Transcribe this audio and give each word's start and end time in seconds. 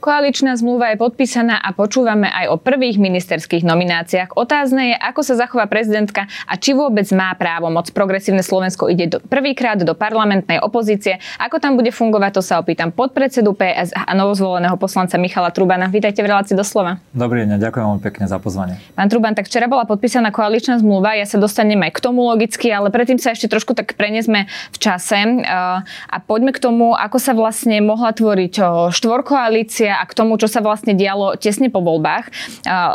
Koaličná 0.00 0.56
zmluva 0.56 0.96
je 0.96 0.96
podpísaná 0.96 1.60
a 1.60 1.76
počúvame 1.76 2.24
aj 2.24 2.48
o 2.48 2.56
prvých 2.56 2.96
ministerských 2.96 3.68
nomináciách. 3.68 4.32
Otázne 4.32 4.90
je, 4.90 4.96
ako 4.96 5.20
sa 5.20 5.36
zachová 5.36 5.68
prezidentka 5.68 6.24
a 6.48 6.56
či 6.56 6.72
vôbec 6.72 7.04
má 7.12 7.28
právo 7.36 7.68
moc. 7.68 7.92
Progresívne 7.92 8.40
Slovensko 8.40 8.88
ide 8.88 9.12
do, 9.12 9.20
prvýkrát 9.20 9.76
do 9.76 9.92
parlamentnej 9.92 10.56
opozície. 10.64 11.20
Ako 11.36 11.60
tam 11.60 11.76
bude 11.76 11.92
fungovať, 11.92 12.32
to 12.32 12.40
sa 12.40 12.64
opýtam 12.64 12.96
podpredsedu 12.96 13.52
PS 13.52 13.92
a 13.92 14.16
novozvoleného 14.16 14.72
poslanca 14.80 15.20
Michala 15.20 15.52
Trubana. 15.52 15.92
Vítajte 15.92 16.24
v 16.24 16.32
relácii 16.32 16.56
doslova. 16.56 16.96
Dobrý 17.12 17.44
deň, 17.44 17.60
ďakujem 17.60 17.84
veľmi 17.84 18.00
pekne 18.00 18.24
za 18.24 18.40
pozvanie. 18.40 18.80
Pán 18.96 19.12
Truban, 19.12 19.36
tak 19.36 19.52
včera 19.52 19.68
bola 19.68 19.84
podpísaná 19.84 20.32
koaličná 20.32 20.80
zmluva, 20.80 21.12
ja 21.12 21.28
sa 21.28 21.36
dostanem 21.36 21.76
aj 21.76 21.92
k 21.92 22.00
tomu 22.00 22.24
logicky, 22.24 22.72
ale 22.72 22.88
predtým 22.88 23.20
sa 23.20 23.36
ešte 23.36 23.52
trošku 23.52 23.76
tak 23.76 23.92
prenesme 24.00 24.48
v 24.72 24.78
čase 24.80 25.44
a 25.44 26.16
poďme 26.24 26.56
k 26.56 26.62
tomu, 26.64 26.96
ako 26.96 27.20
sa 27.20 27.36
vlastne 27.36 27.84
mohla 27.84 28.16
tvoriť 28.16 28.88
štvorkoalícia 28.96 29.89
a 29.92 30.04
k 30.06 30.12
tomu, 30.14 30.38
čo 30.38 30.46
sa 30.46 30.62
vlastne 30.62 30.94
dialo 30.94 31.34
tesne 31.34 31.68
po 31.68 31.82
voľbách. 31.82 32.30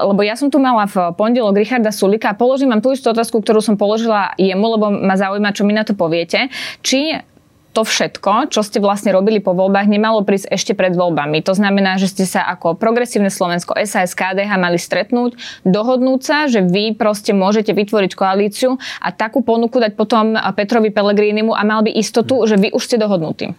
Lebo 0.07 0.21
ja 0.23 0.39
som 0.39 0.47
tu 0.47 0.57
mala 0.57 0.87
v 0.87 1.11
pondelok 1.19 1.59
Richarda 1.59 1.91
Sulika 1.91 2.31
a 2.31 2.39
položím 2.39 2.71
vám 2.71 2.81
tú 2.81 2.95
istú 2.95 3.11
otázku, 3.11 3.43
ktorú 3.43 3.59
som 3.59 3.75
položila 3.75 4.31
jemu, 4.39 4.65
lebo 4.79 4.85
ma 4.91 5.15
zaujíma, 5.19 5.51
čo 5.51 5.67
mi 5.67 5.75
na 5.75 5.83
to 5.83 5.93
poviete. 5.93 6.47
Či 6.79 7.19
to 7.75 7.83
všetko, 7.83 8.55
čo 8.55 8.63
ste 8.63 8.79
vlastne 8.79 9.11
robili 9.11 9.43
po 9.43 9.51
voľbách, 9.51 9.91
nemalo 9.91 10.23
prísť 10.23 10.47
ešte 10.47 10.71
pred 10.71 10.95
voľbami. 10.95 11.43
To 11.43 11.51
znamená, 11.51 11.99
že 11.99 12.07
ste 12.07 12.23
sa 12.23 12.47
ako 12.47 12.79
progresívne 12.79 13.27
Slovensko 13.27 13.75
SAS 13.83 14.15
KDH 14.15 14.55
mali 14.55 14.79
stretnúť, 14.79 15.35
dohodnúť 15.67 16.21
sa, 16.23 16.37
že 16.47 16.63
vy 16.63 16.95
proste 16.95 17.35
môžete 17.35 17.75
vytvoriť 17.75 18.15
koalíciu 18.15 18.79
a 19.03 19.11
takú 19.11 19.43
ponuku 19.43 19.83
dať 19.83 19.99
potom 19.99 20.39
Petrovi 20.55 20.87
Pelegrínimu 20.87 21.51
a 21.51 21.67
mal 21.67 21.83
by 21.83 21.91
istotu, 21.91 22.39
že 22.47 22.55
vy 22.55 22.71
už 22.71 22.79
ste 22.79 22.95
dohodnutí 22.95 23.51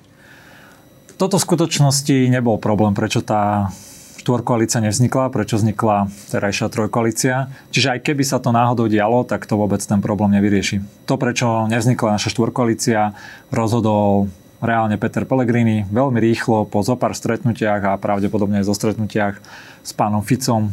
toto 1.16 1.40
v 1.40 1.46
skutočnosti 1.48 2.16
nebol 2.28 2.60
problém, 2.60 2.92
prečo 2.92 3.24
tá 3.24 3.72
štvorkoalícia 4.20 4.82
nevznikla, 4.82 5.30
prečo 5.30 5.56
vznikla 5.56 6.10
terajšia 6.34 6.66
trojkoalícia. 6.66 7.46
Čiže 7.70 7.94
aj 7.94 8.00
keby 8.10 8.22
sa 8.26 8.42
to 8.42 8.50
náhodou 8.50 8.90
dialo, 8.90 9.22
tak 9.22 9.46
to 9.46 9.54
vôbec 9.54 9.78
ten 9.78 10.02
problém 10.02 10.34
nevyrieši. 10.34 11.06
To, 11.06 11.14
prečo 11.14 11.70
nevznikla 11.70 12.18
naša 12.18 12.34
štvorkoalícia, 12.34 13.14
rozhodol 13.54 14.26
reálne 14.60 14.96
Peter 14.96 15.28
Pellegrini 15.28 15.84
veľmi 15.88 16.18
rýchlo 16.20 16.64
po 16.64 16.80
zopár 16.80 17.12
stretnutiach 17.12 17.82
a 17.84 18.00
pravdepodobne 18.00 18.60
aj 18.60 18.68
zo 18.68 18.74
stretnutiach 18.74 19.36
s 19.84 19.92
pánom 19.92 20.24
Ficom 20.24 20.72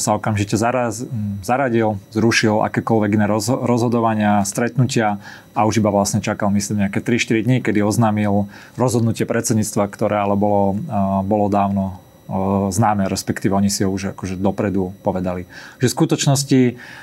sa 0.00 0.16
okamžite 0.16 0.56
zaraz, 0.56 1.04
zaradil, 1.44 2.00
zrušil 2.08 2.64
akékoľvek 2.64 3.10
iné 3.20 3.26
rozhodovania, 3.60 4.40
stretnutia 4.48 5.20
a 5.52 5.68
už 5.68 5.84
iba 5.84 5.92
vlastne 5.92 6.24
čakal, 6.24 6.48
myslím, 6.56 6.88
nejaké 6.88 7.04
3-4 7.04 7.44
dní, 7.44 7.56
kedy 7.60 7.84
oznámil 7.84 8.48
rozhodnutie 8.80 9.28
predsedníctva, 9.28 9.92
ktoré 9.92 10.24
ale 10.24 10.40
bolo, 10.40 10.80
bolo 11.28 11.52
dávno 11.52 12.00
známe, 12.72 13.04
respektíve 13.12 13.52
oni 13.52 13.68
si 13.68 13.84
ho 13.84 13.92
už 13.92 14.16
akože 14.16 14.40
dopredu 14.40 14.96
povedali. 15.04 15.44
Že 15.78 15.86
v 15.86 15.96
skutočnosti 16.00 16.60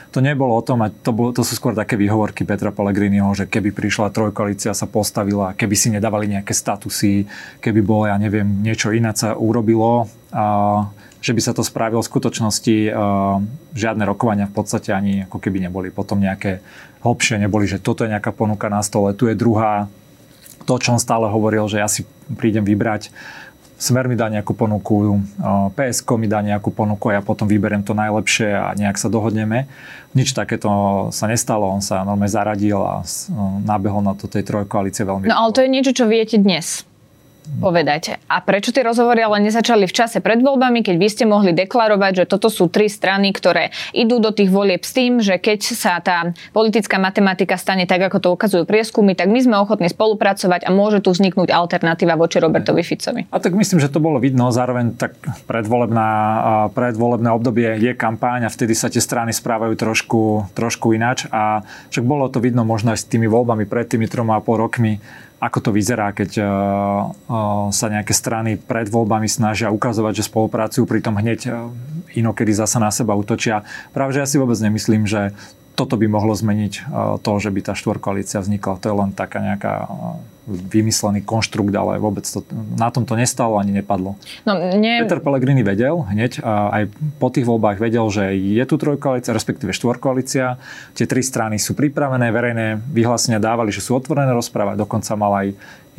to 0.10 0.20
nebolo 0.26 0.58
o 0.58 0.66
tom, 0.66 0.82
a 0.82 0.90
to, 0.90 1.14
bolo, 1.14 1.30
to 1.30 1.46
sú 1.46 1.54
skôr 1.54 1.78
také 1.78 1.94
výhovorky 1.94 2.42
Petra 2.42 2.74
Pellegriniho, 2.74 3.30
že 3.38 3.46
keby 3.46 3.70
prišla 3.70 4.10
trojkoalícia 4.10 4.74
sa 4.74 4.90
postavila, 4.90 5.54
keby 5.54 5.76
si 5.78 5.94
nedávali 5.94 6.34
nejaké 6.34 6.58
statusy, 6.58 7.30
keby 7.62 7.80
bolo, 7.86 8.10
ja 8.10 8.18
neviem, 8.18 8.48
niečo 8.66 8.90
iné 8.90 9.14
sa 9.14 9.38
urobilo, 9.38 10.10
a, 10.34 10.90
že 11.22 11.36
by 11.38 11.42
sa 11.46 11.54
to 11.54 11.62
spravilo 11.62 12.02
v 12.02 12.10
skutočnosti, 12.10 12.78
a, 12.90 12.92
žiadne 13.78 14.04
rokovania 14.10 14.50
v 14.50 14.56
podstate 14.58 14.90
ani 14.90 15.30
ako 15.30 15.38
keby 15.38 15.70
neboli. 15.70 15.94
Potom 15.94 16.18
nejaké 16.18 16.66
hlbšie 17.06 17.38
neboli, 17.38 17.70
že 17.70 17.78
toto 17.78 18.02
je 18.02 18.10
nejaká 18.10 18.34
ponuka 18.34 18.66
na 18.66 18.82
stole, 18.82 19.14
tu 19.14 19.30
je 19.30 19.38
druhá, 19.38 19.86
to, 20.66 20.78
čo 20.78 20.94
on 20.94 21.02
stále 21.02 21.26
hovoril, 21.30 21.66
že 21.66 21.82
ja 21.82 21.90
si 21.90 22.06
prídem 22.38 22.62
vybrať 22.62 23.10
Smer 23.80 24.12
mi 24.12 24.20
dá 24.20 24.28
nejakú 24.28 24.52
ponuku, 24.52 25.24
PSK 25.72 26.10
mi 26.20 26.28
dá 26.28 26.44
nejakú 26.44 26.68
ponuku 26.68 27.16
a 27.16 27.18
ja 27.18 27.22
potom 27.24 27.48
vyberiem 27.48 27.80
to 27.80 27.96
najlepšie 27.96 28.52
a 28.52 28.76
nejak 28.76 29.00
sa 29.00 29.08
dohodneme. 29.08 29.72
Nič 30.12 30.36
takéto 30.36 30.68
sa 31.16 31.32
nestalo, 31.32 31.72
on 31.72 31.80
sa 31.80 32.04
normálne 32.04 32.28
zaradil 32.28 32.76
a 32.84 33.00
nabehol 33.64 34.04
na 34.04 34.20
to 34.20 34.28
tej 34.28 34.44
trojkoalície 34.44 35.08
veľmi. 35.08 35.32
No 35.32 35.48
ale 35.48 35.56
to 35.56 35.64
je 35.64 35.72
niečo, 35.72 35.96
čo 35.96 36.12
viete 36.12 36.36
dnes 36.36 36.84
povedať. 37.58 38.22
A 38.30 38.46
prečo 38.46 38.70
tie 38.70 38.86
rozhovory 38.86 39.26
ale 39.26 39.42
nezačali 39.42 39.90
v 39.90 39.94
čase 39.94 40.22
pred 40.22 40.38
voľbami, 40.40 40.86
keď 40.86 40.96
vy 41.02 41.08
ste 41.10 41.26
mohli 41.26 41.52
deklarovať, 41.58 42.24
že 42.24 42.30
toto 42.30 42.48
sú 42.48 42.70
tri 42.70 42.86
strany, 42.86 43.34
ktoré 43.34 43.74
idú 43.92 44.22
do 44.22 44.30
tých 44.30 44.54
volieb 44.54 44.86
s 44.86 44.94
tým, 44.94 45.18
že 45.18 45.42
keď 45.42 45.60
sa 45.66 45.98
tá 45.98 46.32
politická 46.54 47.02
matematika 47.02 47.58
stane 47.58 47.90
tak, 47.90 48.06
ako 48.06 48.18
to 48.22 48.30
ukazujú 48.38 48.64
prieskumy, 48.70 49.18
tak 49.18 49.34
my 49.34 49.42
sme 49.42 49.56
ochotní 49.58 49.90
spolupracovať 49.90 50.66
a 50.66 50.70
môže 50.70 51.02
tu 51.02 51.10
vzniknúť 51.10 51.50
alternatíva 51.50 52.14
voči 52.16 52.38
Robertovi 52.38 52.86
Ficovi. 52.86 53.26
A 53.34 53.42
tak 53.42 53.58
myslím, 53.58 53.82
že 53.82 53.90
to 53.90 53.98
bolo 53.98 54.22
vidno. 54.22 54.54
Zároveň 54.54 54.94
tak 54.96 55.18
predvolebná, 55.50 56.10
predvolebné 56.78 57.30
obdobie 57.34 57.82
je 57.82 57.92
kampáň 57.98 58.46
a 58.46 58.54
vtedy 58.54 58.78
sa 58.78 58.94
tie 58.94 59.02
strany 59.02 59.34
správajú 59.34 59.74
trošku, 59.74 60.22
trošku 60.54 60.94
ináč. 60.94 61.26
A 61.34 61.66
však 61.90 62.06
bolo 62.06 62.30
to 62.30 62.38
vidno 62.38 62.62
možno 62.62 62.94
aj 62.94 63.04
s 63.04 63.10
tými 63.10 63.26
voľbami 63.26 63.66
pred 63.66 63.90
tými 63.90 64.06
troma 64.06 64.38
a 64.38 64.44
pol 64.44 64.62
rokmi, 64.62 65.02
ako 65.40 65.58
to 65.64 65.70
vyzerá, 65.72 66.12
keď 66.12 66.44
uh, 66.44 66.48
uh, 66.48 67.72
sa 67.72 67.88
nejaké 67.88 68.12
strany 68.12 68.60
pred 68.60 68.92
voľbami 68.92 69.32
snažia 69.32 69.72
ukazovať, 69.72 70.20
že 70.20 70.28
spolupracujú, 70.28 70.84
pritom 70.84 71.16
hneď 71.16 71.40
uh, 71.48 71.72
inokedy 72.12 72.52
zasa 72.52 72.78
na 72.84 72.92
seba 72.92 73.16
útočia. 73.16 73.64
Práve, 73.96 74.20
že 74.20 74.20
ja 74.20 74.28
si 74.28 74.36
vôbec 74.36 74.60
nemyslím, 74.60 75.08
že 75.08 75.32
toto 75.80 75.96
by 75.96 76.12
mohlo 76.12 76.36
zmeniť 76.36 76.92
to, 77.24 77.32
že 77.40 77.56
by 77.56 77.60
tá 77.64 77.72
štvorkoalícia 77.72 78.44
vznikla. 78.44 78.84
To 78.84 78.88
je 78.92 78.96
len 79.00 79.16
taká 79.16 79.40
nejaká 79.40 79.88
vymyslený 80.50 81.24
konštrukt, 81.24 81.72
ale 81.72 82.02
vôbec 82.02 82.26
to, 82.26 82.42
na 82.76 82.90
tom 82.90 83.06
to 83.06 83.14
nestalo 83.14 83.62
ani 83.62 83.70
nepadlo. 83.70 84.18
No, 84.50 84.54
nie... 84.76 85.00
Peter 85.06 85.22
Pellegrini 85.22 85.62
vedel 85.62 86.02
hneď, 86.10 86.42
aj 86.44 86.90
po 87.22 87.30
tých 87.30 87.46
voľbách 87.46 87.78
vedel, 87.78 88.04
že 88.10 88.34
je 88.34 88.64
tu 88.66 88.76
trojkoalícia, 88.82 89.32
respektíve 89.32 89.72
štvorkoalícia. 89.72 90.58
Tie 90.98 91.06
tri 91.06 91.22
strany 91.22 91.62
sú 91.62 91.78
pripravené, 91.78 92.34
verejné 92.34 92.82
vyhlásenia 92.82 93.38
dávali, 93.38 93.70
že 93.70 93.86
sú 93.86 93.94
otvorené 93.96 94.34
rozprávať, 94.34 94.82
dokonca 94.82 95.14
mal 95.14 95.34
aj 95.38 95.48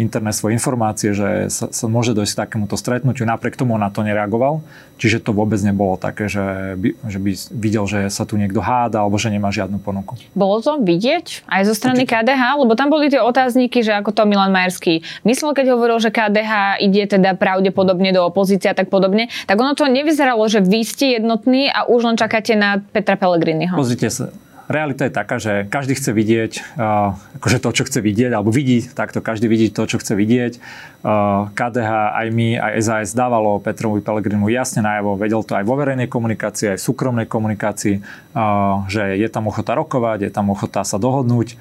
interné 0.01 0.33
svoje 0.33 0.57
informácie, 0.57 1.13
že 1.13 1.53
sa, 1.53 1.69
sa 1.69 1.87
môže 1.87 2.17
dojsť 2.17 2.33
k 2.33 2.41
takémuto 2.49 2.81
stretnutiu. 2.81 3.29
Napriek 3.29 3.61
tomu 3.61 3.77
na 3.77 3.93
to 3.93 4.01
nereagoval. 4.01 4.65
Čiže 5.01 5.25
to 5.25 5.33
vôbec 5.33 5.57
nebolo 5.65 5.97
také, 5.97 6.29
že 6.29 6.77
by, 6.77 6.89
že 7.09 7.19
by 7.21 7.31
videl, 7.57 7.85
že 7.89 8.13
sa 8.13 8.29
tu 8.29 8.37
niekto 8.37 8.61
háda 8.61 9.01
alebo 9.01 9.17
že 9.17 9.33
nemá 9.33 9.49
žiadnu 9.49 9.81
ponuku. 9.81 10.17
Bolo 10.37 10.61
to 10.61 10.77
vidieť 10.77 11.49
aj 11.49 11.63
zo 11.65 11.73
strany. 11.73 12.05
KDH? 12.05 12.61
Lebo 12.61 12.77
tam 12.77 12.93
boli 12.93 13.09
tie 13.09 13.21
otázniky, 13.21 13.81
že 13.81 13.97
ako 13.97 14.13
to 14.13 14.29
Milan 14.29 14.53
Majerský 14.53 15.01
myslel, 15.25 15.57
keď 15.57 15.67
hovoril, 15.73 15.97
že 16.01 16.13
KDH 16.13 16.85
ide 16.85 17.03
teda 17.09 17.33
pravdepodobne 17.37 18.13
do 18.13 18.25
opozície 18.25 18.69
a 18.69 18.77
tak 18.77 18.93
podobne. 18.93 19.33
Tak 19.49 19.57
ono 19.57 19.73
to 19.73 19.89
nevyzeralo, 19.89 20.45
že 20.53 20.61
vy 20.61 20.85
ste 20.85 21.17
jednotní 21.17 21.73
a 21.73 21.89
už 21.89 22.05
len 22.05 22.17
čakáte 22.21 22.53
na 22.57 22.81
Petra 22.81 23.17
Pellegriniho. 23.17 23.77
Pozrite 23.77 24.13
sa, 24.13 24.29
realita 24.71 25.03
je 25.05 25.13
taká, 25.13 25.43
že 25.43 25.67
každý 25.67 25.99
chce 25.99 26.15
vidieť 26.15 26.53
uh, 26.79 27.19
akože 27.43 27.59
to, 27.59 27.71
čo 27.75 27.83
chce 27.91 27.99
vidieť, 27.99 28.31
alebo 28.31 28.55
vidí 28.55 28.87
takto, 28.87 29.19
každý 29.19 29.51
vidí 29.51 29.75
to, 29.75 29.83
čo 29.91 29.99
chce 29.99 30.15
vidieť. 30.15 30.63
Uh, 31.03 31.51
KDH, 31.59 31.91
aj 32.15 32.27
my, 32.31 32.49
aj 32.55 32.73
SAS 32.87 33.13
dávalo 33.19 33.59
Petrovi 33.59 33.99
Pelegrinu 33.99 34.47
jasne 34.47 34.87
najavo, 34.87 35.19
vedel 35.19 35.43
to 35.43 35.59
aj 35.59 35.67
vo 35.67 35.75
verejnej 35.75 36.07
komunikácii, 36.07 36.73
aj 36.73 36.79
v 36.79 36.87
súkromnej 36.87 37.27
komunikácii, 37.27 37.99
uh, 37.99 38.87
že 38.87 39.19
je 39.19 39.27
tam 39.27 39.51
ochota 39.51 39.75
rokovať, 39.75 40.31
je 40.31 40.31
tam 40.31 40.55
ochota 40.55 40.87
sa 40.87 41.03
dohodnúť. 41.03 41.59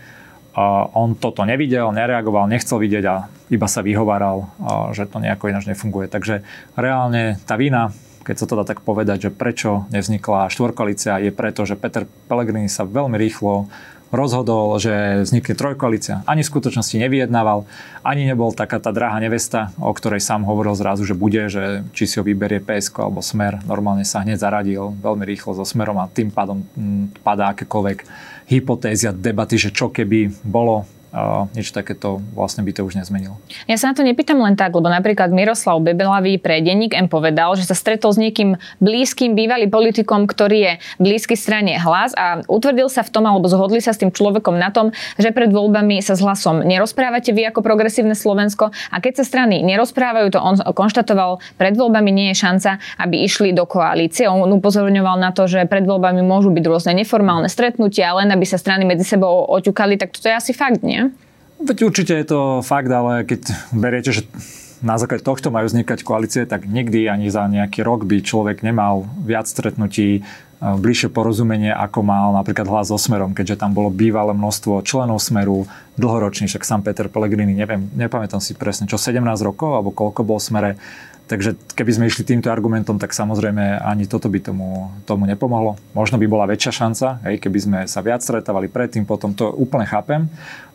Uh, 0.54 0.86
on 0.94 1.18
toto 1.18 1.42
nevidel, 1.50 1.90
nereagoval, 1.90 2.46
nechcel 2.46 2.78
vidieť 2.78 3.06
a 3.10 3.26
iba 3.50 3.66
sa 3.66 3.82
vyhováral, 3.82 4.46
uh, 4.46 4.94
že 4.94 5.10
to 5.10 5.18
nejako 5.18 5.50
ináč 5.50 5.66
nefunguje. 5.66 6.06
Takže 6.06 6.46
reálne 6.78 7.42
tá 7.50 7.58
vina 7.58 7.90
keď 8.30 8.38
sa 8.38 8.46
to 8.46 8.62
dá 8.62 8.62
tak 8.62 8.86
povedať, 8.86 9.26
že 9.26 9.34
prečo 9.34 9.90
nevznikla 9.90 10.54
štvorkoalícia, 10.54 11.18
je 11.18 11.34
preto, 11.34 11.66
že 11.66 11.74
Peter 11.74 12.06
Pellegrini 12.30 12.70
sa 12.70 12.86
veľmi 12.86 13.18
rýchlo 13.18 13.66
rozhodol, 14.14 14.78
že 14.78 15.26
vznikne 15.26 15.58
trojkoalícia. 15.58 16.22
Ani 16.30 16.46
v 16.46 16.50
skutočnosti 16.54 16.94
nevyjednával, 16.94 17.66
ani 18.06 18.30
nebol 18.30 18.54
taká 18.54 18.78
tá 18.78 18.94
drahá 18.94 19.18
nevesta, 19.18 19.74
o 19.82 19.90
ktorej 19.90 20.22
sám 20.22 20.46
hovoril 20.46 20.78
zrazu, 20.78 21.10
že 21.10 21.18
bude, 21.18 21.50
že 21.50 21.82
či 21.98 22.06
si 22.06 22.22
ho 22.22 22.26
vyberie 22.26 22.62
PSK 22.62 23.10
alebo 23.10 23.26
Smer. 23.26 23.66
Normálne 23.66 24.06
sa 24.06 24.22
hneď 24.22 24.38
zaradil 24.42 24.94
veľmi 25.02 25.26
rýchlo 25.26 25.58
so 25.58 25.66
Smerom 25.66 25.98
a 25.98 26.10
tým 26.10 26.30
pádom 26.30 26.62
mm, 26.62 27.26
padá 27.26 27.58
akékoľvek 27.58 28.06
hypotézia, 28.50 29.10
debaty, 29.10 29.58
že 29.58 29.74
čo 29.74 29.90
keby 29.90 30.46
bolo 30.46 30.86
nič 31.58 31.74
takéto 31.74 32.22
vlastne 32.38 32.62
by 32.62 32.72
to 32.72 32.86
už 32.86 32.96
nezmenilo. 32.96 33.42
Ja 33.66 33.82
sa 33.82 33.90
na 33.90 33.98
to 33.98 34.06
nepýtam 34.06 34.38
len 34.40 34.54
tak, 34.54 34.78
lebo 34.78 34.88
napríklad 34.88 35.34
Miroslav 35.34 35.82
Bebelavý 35.82 36.38
pre 36.38 36.62
denník 36.62 36.94
M 36.94 37.10
povedal, 37.10 37.58
že 37.58 37.66
sa 37.66 37.74
stretol 37.74 38.14
s 38.14 38.22
niekým 38.22 38.56
blízkym, 38.78 39.34
bývalý 39.34 39.66
politikom, 39.66 40.30
ktorý 40.30 40.58
je 40.62 40.74
blízky 41.02 41.34
strane 41.34 41.82
hlas 41.82 42.14
a 42.14 42.46
utvrdil 42.46 42.88
sa 42.94 43.02
v 43.02 43.10
tom, 43.10 43.26
alebo 43.26 43.50
zhodli 43.50 43.82
sa 43.82 43.92
s 43.92 44.02
tým 44.02 44.14
človekom 44.14 44.54
na 44.54 44.70
tom, 44.70 44.94
že 45.18 45.34
pred 45.34 45.50
voľbami 45.50 45.98
sa 46.06 46.14
s 46.14 46.22
hlasom 46.22 46.62
nerozprávate 46.62 47.34
vy 47.34 47.50
ako 47.50 47.66
progresívne 47.66 48.14
Slovensko 48.14 48.70
a 48.70 48.96
keď 49.02 49.22
sa 49.22 49.26
strany 49.26 49.66
nerozprávajú, 49.66 50.30
to 50.30 50.40
on 50.40 50.62
konštatoval, 50.62 51.42
pred 51.58 51.74
voľbami 51.74 52.14
nie 52.14 52.28
je 52.32 52.46
šanca, 52.46 52.78
aby 53.02 53.26
išli 53.26 53.52
do 53.52 53.66
koalície. 53.66 54.30
On 54.30 54.46
upozorňoval 54.46 55.18
na 55.18 55.34
to, 55.34 55.50
že 55.50 55.66
pred 55.66 55.90
voľbami 55.90 56.22
môžu 56.22 56.54
byť 56.54 56.66
rôzne 56.70 56.94
neformálne 56.94 57.50
stretnutia, 57.50 58.14
len 58.14 58.30
aby 58.30 58.46
sa 58.46 58.62
strany 58.62 58.86
medzi 58.86 59.04
sebou 59.04 59.50
oťukali, 59.50 59.98
tak 59.98 60.14
toto 60.14 60.30
je 60.30 60.36
asi 60.38 60.54
fakt, 60.54 60.86
nie? 60.86 61.09
Veď 61.60 61.92
určite 61.92 62.16
je 62.16 62.26
to 62.28 62.40
fakt, 62.64 62.88
ale 62.88 63.28
keď 63.28 63.52
beriete, 63.76 64.16
že 64.16 64.24
na 64.80 64.96
základe 64.96 65.28
tohto 65.28 65.52
majú 65.52 65.68
vznikať 65.68 66.08
koalície, 66.08 66.48
tak 66.48 66.64
nikdy 66.64 67.12
ani 67.12 67.28
za 67.28 67.44
nejaký 67.52 67.84
rok 67.84 68.08
by 68.08 68.24
človek 68.24 68.64
nemal 68.64 69.04
viac 69.28 69.44
stretnutí, 69.44 70.10
e, 70.16 70.22
bližšie 70.64 71.12
porozumenie, 71.12 71.76
ako 71.76 72.00
mal 72.00 72.32
napríklad 72.32 72.64
hlas 72.64 72.88
so 72.88 72.96
Smerom, 72.96 73.36
keďže 73.36 73.60
tam 73.60 73.76
bolo 73.76 73.92
bývalé 73.92 74.32
množstvo 74.32 74.88
členov 74.88 75.20
Smeru, 75.20 75.68
dlhoročný, 76.00 76.48
však 76.48 76.64
sám 76.64 76.82
Peter 76.88 77.12
Pellegrini, 77.12 77.52
neviem, 77.52 77.92
nepamätám 77.92 78.40
si 78.40 78.56
presne, 78.56 78.88
čo 78.88 78.96
17 78.96 79.20
rokov, 79.44 79.76
alebo 79.76 79.92
koľko 79.92 80.24
bol 80.24 80.40
v 80.40 80.48
Smere. 80.48 80.72
Takže 81.30 81.54
keby 81.78 81.92
sme 81.94 82.10
išli 82.10 82.26
týmto 82.26 82.50
argumentom, 82.50 82.98
tak 82.98 83.14
samozrejme 83.14 83.86
ani 83.86 84.10
toto 84.10 84.34
by 84.34 84.42
tomu, 84.42 84.90
tomu 85.06 85.30
nepomohlo. 85.30 85.78
Možno 85.94 86.18
by 86.18 86.26
bola 86.26 86.50
väčšia 86.50 86.74
šanca, 86.74 87.22
hej, 87.30 87.38
keby 87.38 87.60
sme 87.62 87.80
sa 87.86 88.02
viac 88.02 88.26
stretávali 88.26 88.66
predtým, 88.66 89.06
potom 89.06 89.38
to 89.38 89.46
úplne 89.46 89.86
chápem 89.86 90.26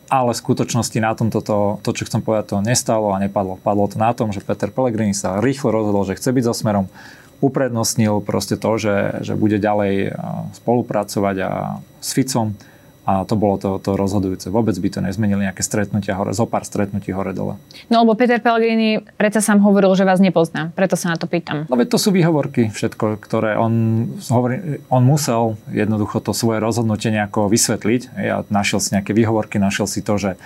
ale 0.09 0.31
v 0.33 0.41
skutočnosti 0.41 0.97
na 1.01 1.11
tom 1.17 1.33
toto, 1.33 1.81
to, 1.81 1.89
čo 1.93 2.05
chcem 2.05 2.21
povedať, 2.21 2.53
to 2.53 2.57
nestalo 2.61 3.13
a 3.13 3.21
nepadlo. 3.21 3.57
Padlo 3.61 3.89
to 3.89 3.97
na 3.97 4.13
tom, 4.13 4.29
že 4.29 4.43
Peter 4.43 4.69
Pellegrini 4.69 5.17
sa 5.17 5.41
rýchlo 5.41 5.73
rozhodol, 5.73 6.05
že 6.05 6.17
chce 6.17 6.29
byť 6.29 6.43
so 6.45 6.53
Smerom, 6.53 6.85
uprednostnil 7.43 8.23
proste 8.23 8.55
to, 8.55 8.79
že, 8.79 9.21
že 9.25 9.33
bude 9.35 9.59
ďalej 9.59 10.15
spolupracovať 10.61 11.35
a 11.43 11.51
s 11.99 12.09
Ficom 12.15 12.55
a 13.05 13.21
to 13.21 13.37
bolo 13.37 13.61
to, 13.61 13.77
to 13.77 13.93
rozhodujúce. 13.93 14.49
Vôbec 14.49 14.73
by 14.73 14.89
to 14.89 14.99
nezmenili 15.05 15.45
nejaké 15.45 15.61
stretnutia 15.61 16.17
hore, 16.17 16.33
zo 16.33 16.49
pár 16.49 16.65
stretnutí 16.65 17.13
hore-dole. 17.13 17.61
No 17.87 17.95
lebo 18.01 18.17
Peter 18.17 18.41
Pellegrini 18.41 19.05
predsa 19.13 19.45
sám 19.45 19.61
hovoril, 19.61 19.93
že 19.93 20.09
vás 20.09 20.17
nepozná, 20.17 20.73
preto 20.73 20.97
sa 20.97 21.13
na 21.13 21.17
to 21.21 21.29
pýtam. 21.29 21.69
No 21.69 21.77
veď 21.77 21.93
to 21.93 22.01
sú 22.01 22.09
výhovorky 22.09 22.73
všetko, 22.73 23.21
ktoré 23.21 23.61
on, 23.61 24.05
hovorí, 24.25 24.81
on 24.89 25.05
musel 25.05 25.61
jednoducho 25.69 26.17
to 26.25 26.33
svoje 26.33 26.57
rozhodnutie 26.57 27.13
nejako 27.13 27.45
vysvetliť. 27.45 28.01
Ja 28.17 28.41
našiel 28.49 28.81
si 28.81 28.97
nejaké 28.97 29.13
výhovorky, 29.13 29.61
našiel 29.61 29.85
si 29.85 30.01
to, 30.01 30.17
že 30.17 30.41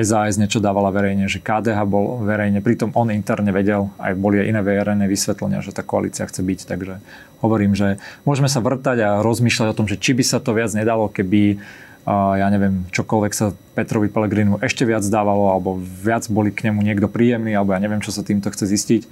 SAS 0.00 0.40
niečo 0.40 0.56
dávala 0.56 0.88
verejne, 0.88 1.28
že 1.28 1.44
KDH 1.44 1.84
bol 1.84 2.24
verejne, 2.24 2.64
pritom 2.64 2.96
on 2.96 3.12
interne 3.12 3.52
vedel, 3.52 3.92
aj 4.00 4.16
boli 4.16 4.40
aj 4.40 4.48
iné 4.48 4.60
verejné 4.64 5.04
vysvetlenia, 5.04 5.60
že 5.60 5.76
tá 5.76 5.84
koalícia 5.84 6.24
chce 6.24 6.40
byť, 6.40 6.60
takže 6.64 6.96
hovorím, 7.44 7.76
že 7.76 8.00
môžeme 8.24 8.48
sa 8.48 8.64
vrtať 8.64 8.98
a 9.04 9.10
rozmýšľať 9.20 9.68
o 9.68 9.76
tom, 9.76 9.84
že 9.84 10.00
či 10.00 10.16
by 10.16 10.24
sa 10.24 10.40
to 10.40 10.56
viac 10.56 10.72
nedalo, 10.72 11.12
keby 11.12 11.60
ja 12.06 12.46
neviem, 12.50 12.82
čokoľvek 12.90 13.32
sa 13.32 13.54
Petrovi 13.78 14.10
Pellegrinu 14.10 14.58
ešte 14.58 14.82
viac 14.82 15.06
dávalo, 15.06 15.54
alebo 15.54 15.78
viac 15.78 16.26
boli 16.26 16.50
k 16.50 16.66
nemu 16.70 16.82
niekto 16.82 17.06
príjemný, 17.06 17.54
alebo 17.54 17.72
ja 17.72 17.80
neviem, 17.82 18.02
čo 18.02 18.10
sa 18.10 18.26
týmto 18.26 18.50
chce 18.50 18.66
zistiť. 18.66 19.02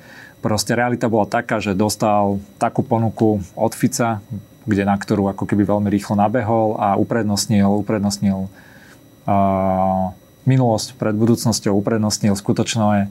Proste 0.43 0.75
realita 0.75 1.07
bola 1.07 1.31
taká, 1.31 1.63
že 1.63 1.79
dostal 1.79 2.43
takú 2.59 2.83
ponuku 2.83 3.39
od 3.55 3.73
Fica, 3.79 4.19
kde 4.67 4.83
na 4.83 4.99
ktorú 4.99 5.31
ako 5.31 5.47
keby 5.47 5.63
veľmi 5.63 5.89
rýchlo 5.89 6.19
nabehol 6.19 6.75
a 6.83 6.99
uprednostnil, 6.99 7.81
uprednostnil 7.81 8.51
uh, 8.51 10.11
minulosť 10.45 10.99
pred 10.99 11.15
budúcnosťou, 11.15 11.77
uprednostnil 11.79 12.35
skutočné 12.35 13.07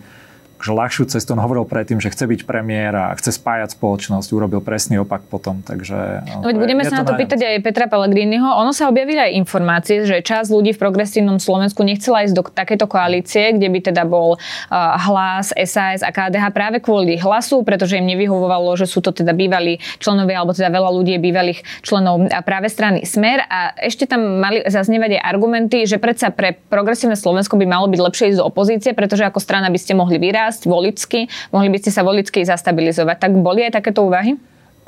že 0.60 0.72
ľahšiu 0.76 1.08
cestu. 1.08 1.32
On 1.34 1.42
hovoril 1.42 1.64
predtým, 1.64 2.04
že 2.04 2.12
chce 2.12 2.28
byť 2.28 2.42
premiér 2.44 2.92
a 2.92 3.06
chce 3.16 3.40
spájať 3.40 3.80
spoločnosť. 3.80 4.28
Urobil 4.36 4.60
presný 4.60 5.00
opak 5.00 5.24
potom. 5.26 5.64
Takže, 5.64 6.28
no, 6.40 6.46
veď 6.46 6.58
budeme 6.60 6.84
sa 6.84 7.02
na 7.02 7.06
to 7.08 7.16
pýtať 7.16 7.40
aj 7.40 7.56
Petra 7.64 7.88
Pellegriniho. 7.88 8.44
Ono 8.44 8.76
sa 8.76 8.92
objavili 8.92 9.18
aj 9.20 9.32
informácie, 9.40 10.04
že 10.04 10.20
časť 10.20 10.52
ľudí 10.52 10.76
v 10.76 10.80
progresívnom 10.80 11.40
Slovensku 11.40 11.82
nechcela 11.88 12.28
ísť 12.28 12.36
do 12.36 12.44
takéto 12.44 12.86
koalície, 12.92 13.56
kde 13.56 13.68
by 13.72 13.80
teda 13.92 14.04
bol 14.04 14.36
uh, 14.36 14.76
hlas, 15.00 15.56
SAS 15.56 16.04
a 16.04 16.12
KDH 16.12 16.52
práve 16.52 16.78
kvôli 16.84 17.16
hlasu, 17.16 17.64
pretože 17.64 17.96
im 17.96 18.06
nevyhovovalo, 18.06 18.76
že 18.76 18.84
sú 18.84 19.00
to 19.00 19.16
teda 19.16 19.32
bývalí 19.32 19.80
členovia, 20.04 20.44
alebo 20.44 20.52
teda 20.52 20.68
veľa 20.68 20.90
ľudí 20.92 21.16
je 21.16 21.22
bývalých 21.24 21.60
členov 21.82 22.28
práve 22.44 22.68
strany 22.68 23.08
Smer. 23.08 23.48
A 23.48 23.72
ešte 23.80 24.04
tam 24.04 24.44
mali 24.44 24.60
zaznievať 24.68 25.20
aj 25.20 25.22
argumenty, 25.24 25.88
že 25.88 26.02
predsa 26.02 26.36
pre 26.36 26.60
progresívne 26.68 27.16
Slovensko 27.16 27.56
by 27.56 27.66
malo 27.66 27.88
byť 27.88 28.00
lepšie 28.00 28.26
ísť 28.36 28.40
do 28.44 28.48
opozície, 28.48 28.92
pretože 28.92 29.24
ako 29.24 29.40
strana 29.40 29.72
by 29.72 29.80
ste 29.80 29.96
mohli 29.96 30.20
vyrásť 30.20 30.49
rásť 30.50 30.66
volicky, 30.66 31.30
mohli 31.54 31.70
by 31.70 31.78
ste 31.78 31.94
sa 31.94 32.02
volicky 32.02 32.42
zastabilizovať. 32.42 33.22
Tak 33.22 33.32
boli 33.38 33.70
aj 33.70 33.78
takéto 33.78 34.02
úvahy? 34.02 34.34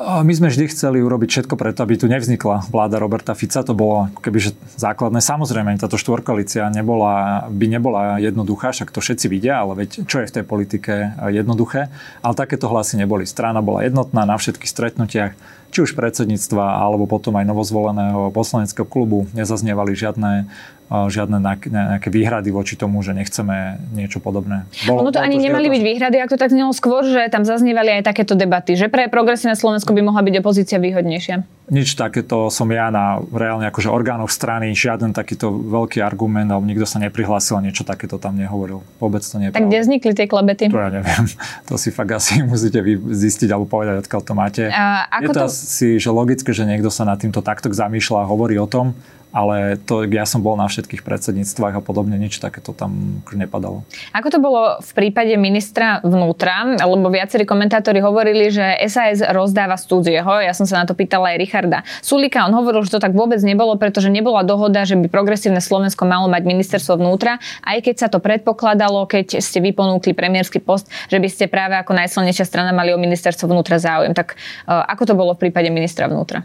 My 0.01 0.33
sme 0.33 0.49
vždy 0.49 0.73
chceli 0.73 0.97
urobiť 0.97 1.29
všetko 1.29 1.53
preto, 1.53 1.85
aby 1.85 1.93
tu 1.93 2.09
nevznikla 2.09 2.65
vláda 2.73 2.97
Roberta 2.97 3.37
Fica. 3.37 3.61
To 3.61 3.77
bolo 3.77 4.09
kebyže 4.25 4.57
základné. 4.73 5.21
Samozrejme, 5.21 5.77
táto 5.77 5.93
štvorkoalícia 5.93 6.73
nebola, 6.73 7.45
by 7.53 7.65
nebola 7.69 8.17
jednoduchá, 8.17 8.73
však 8.73 8.89
to 8.89 8.97
všetci 8.97 9.29
vidia, 9.29 9.61
ale 9.61 9.85
veď 9.85 10.09
čo 10.09 10.25
je 10.25 10.33
v 10.33 10.35
tej 10.41 10.45
politike 10.49 11.21
jednoduché. 11.29 11.93
Ale 12.25 12.33
takéto 12.33 12.65
hlasy 12.65 12.97
neboli. 12.97 13.29
Strana 13.29 13.61
bola 13.61 13.85
jednotná 13.85 14.25
na 14.25 14.41
všetkých 14.41 14.73
stretnutiach, 14.73 15.37
či 15.71 15.87
už 15.87 15.95
predsedníctva, 15.95 16.83
alebo 16.83 17.07
potom 17.07 17.39
aj 17.39 17.47
novozvoleného 17.47 18.29
poslaneckého 18.35 18.85
klubu. 18.85 19.25
Nezaznievali 19.31 19.95
žiadne 19.95 20.51
žiadne 20.91 21.39
nejaké 21.39 22.11
výhrady 22.11 22.51
voči 22.51 22.75
tomu, 22.75 22.99
že 22.99 23.15
nechceme 23.15 23.79
niečo 23.95 24.19
podobné. 24.19 24.67
Bolo, 24.83 25.07
ono 25.07 25.15
to 25.15 25.23
ani 25.23 25.39
to 25.39 25.47
nemali 25.47 25.71
byť 25.71 25.83
výhrady, 25.87 26.19
ak 26.19 26.35
to 26.35 26.35
tak 26.35 26.51
znelo 26.51 26.75
skôr, 26.75 27.07
že 27.07 27.31
tam 27.31 27.47
zaznievali 27.47 28.03
aj 28.03 28.11
takéto 28.11 28.35
debaty, 28.35 28.75
že 28.75 28.91
pre 28.91 29.07
progresívne 29.07 29.55
Slovensko 29.55 29.95
by 29.95 30.03
mohla 30.03 30.19
byť 30.19 30.43
opozícia 30.43 30.83
výhodnejšia. 30.83 31.47
Nič 31.69 31.93
takéto 31.93 32.49
som 32.49 32.65
ja 32.73 32.89
na 32.89 33.21
reálne 33.21 33.69
akože 33.69 33.87
orgánoch 33.87 34.33
strany, 34.33 34.73
žiaden 34.73 35.13
takýto 35.13 35.53
veľký 35.53 36.01
argument, 36.01 36.49
alebo 36.49 36.65
nikto 36.65 36.89
sa 36.89 36.97
neprihlásil 36.97 37.61
niečo 37.61 37.85
takéto 37.85 38.17
tam 38.17 38.35
nehovoril. 38.35 38.81
Vôbec 38.97 39.21
to 39.21 39.37
nie. 39.37 39.53
Tak 39.53 39.69
kde 39.69 39.79
vznikli 39.85 40.11
tie 40.17 40.25
klebety? 40.25 40.73
To 40.73 40.81
ja 40.81 40.89
neviem. 40.89 41.25
To 41.69 41.77
si 41.79 41.93
fakt 41.93 42.11
asi 42.11 42.41
musíte 42.43 42.81
vy 42.81 42.97
zistiť 42.97 43.53
alebo 43.53 43.69
povedať, 43.69 44.03
odkiaľ 44.03 44.21
to 44.25 44.33
máte. 44.33 44.63
A 44.67 45.05
ako 45.21 45.21
Je 45.21 45.27
to, 45.27 45.37
to 45.37 45.45
asi 45.47 45.87
že 46.01 46.09
logické, 46.09 46.49
že 46.51 46.65
niekto 46.65 46.89
sa 46.89 47.05
nad 47.05 47.21
týmto 47.21 47.39
takto 47.45 47.69
zamýšľa 47.71 48.25
a 48.25 48.29
hovorí 48.29 48.57
o 48.57 48.67
tom, 48.67 48.97
ale 49.31 49.79
to, 49.79 50.03
ja 50.11 50.27
som 50.27 50.43
bol 50.43 50.59
na 50.59 50.67
všetkých 50.67 51.07
predsedníctvách 51.07 51.79
a 51.79 51.81
podobne, 51.81 52.19
nič 52.19 52.43
takéto 52.43 52.75
tam 52.75 53.23
nepadalo. 53.31 53.87
Ako 54.11 54.27
to 54.27 54.39
bolo 54.43 54.83
v 54.83 54.91
prípade 54.91 55.31
ministra 55.39 56.03
vnútra? 56.03 56.75
Lebo 56.83 57.07
viacerí 57.07 57.47
komentátori 57.47 58.03
hovorili, 58.03 58.51
že 58.51 58.75
SAS 58.91 59.23
rozdáva 59.23 59.79
cudzieho. 59.79 60.43
Ja 60.43 60.51
som 60.51 60.67
sa 60.67 60.83
na 60.83 60.85
to 60.85 60.93
pýtala 60.93 61.31
aj 61.33 61.37
Richarda 61.39 61.79
Sulika. 62.03 62.43
On 62.43 62.53
hovoril, 62.53 62.83
že 62.83 62.99
to 62.99 63.01
tak 63.03 63.15
vôbec 63.15 63.39
nebolo, 63.39 63.79
pretože 63.79 64.11
nebola 64.11 64.43
dohoda, 64.43 64.83
že 64.83 64.99
by 64.99 65.07
progresívne 65.07 65.63
Slovensko 65.63 66.03
malo 66.03 66.27
mať 66.27 66.43
ministerstvo 66.43 66.99
vnútra, 66.99 67.39
aj 67.63 67.87
keď 67.87 67.95
sa 67.95 68.07
to 68.11 68.19
predpokladalo, 68.19 69.07
keď 69.07 69.39
ste 69.39 69.63
vyponúkli 69.63 70.11
premiérsky 70.11 70.59
post, 70.59 70.91
že 71.07 71.17
by 71.17 71.27
ste 71.31 71.47
práve 71.47 71.79
ako 71.79 71.95
najsilnejšia 71.95 72.43
strana 72.43 72.75
mali 72.75 72.91
o 72.91 72.99
ministerstvo 72.99 73.47
vnútra 73.47 73.79
záujem. 73.79 74.11
Tak 74.11 74.35
uh, 74.35 74.83
ako 74.91 75.03
to 75.07 75.13
bolo 75.15 75.31
v 75.39 75.47
prípade 75.47 75.71
ministra 75.71 76.11
vnútra? 76.11 76.43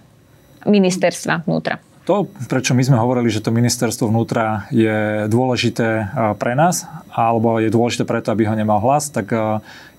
Ministerstva 0.66 1.46
vnútra. 1.46 1.78
To, 2.06 2.22
prečo 2.46 2.70
my 2.70 2.86
sme 2.86 3.02
hovorili, 3.02 3.26
že 3.34 3.42
to 3.42 3.50
ministerstvo 3.50 4.06
vnútra 4.06 4.70
je 4.70 5.26
dôležité 5.26 6.14
pre 6.38 6.54
nás, 6.54 6.86
alebo 7.10 7.58
je 7.58 7.66
dôležité 7.66 8.06
preto, 8.06 8.30
aby 8.30 8.46
ho 8.46 8.54
nemal 8.54 8.78
hlas, 8.78 9.10
tak 9.10 9.34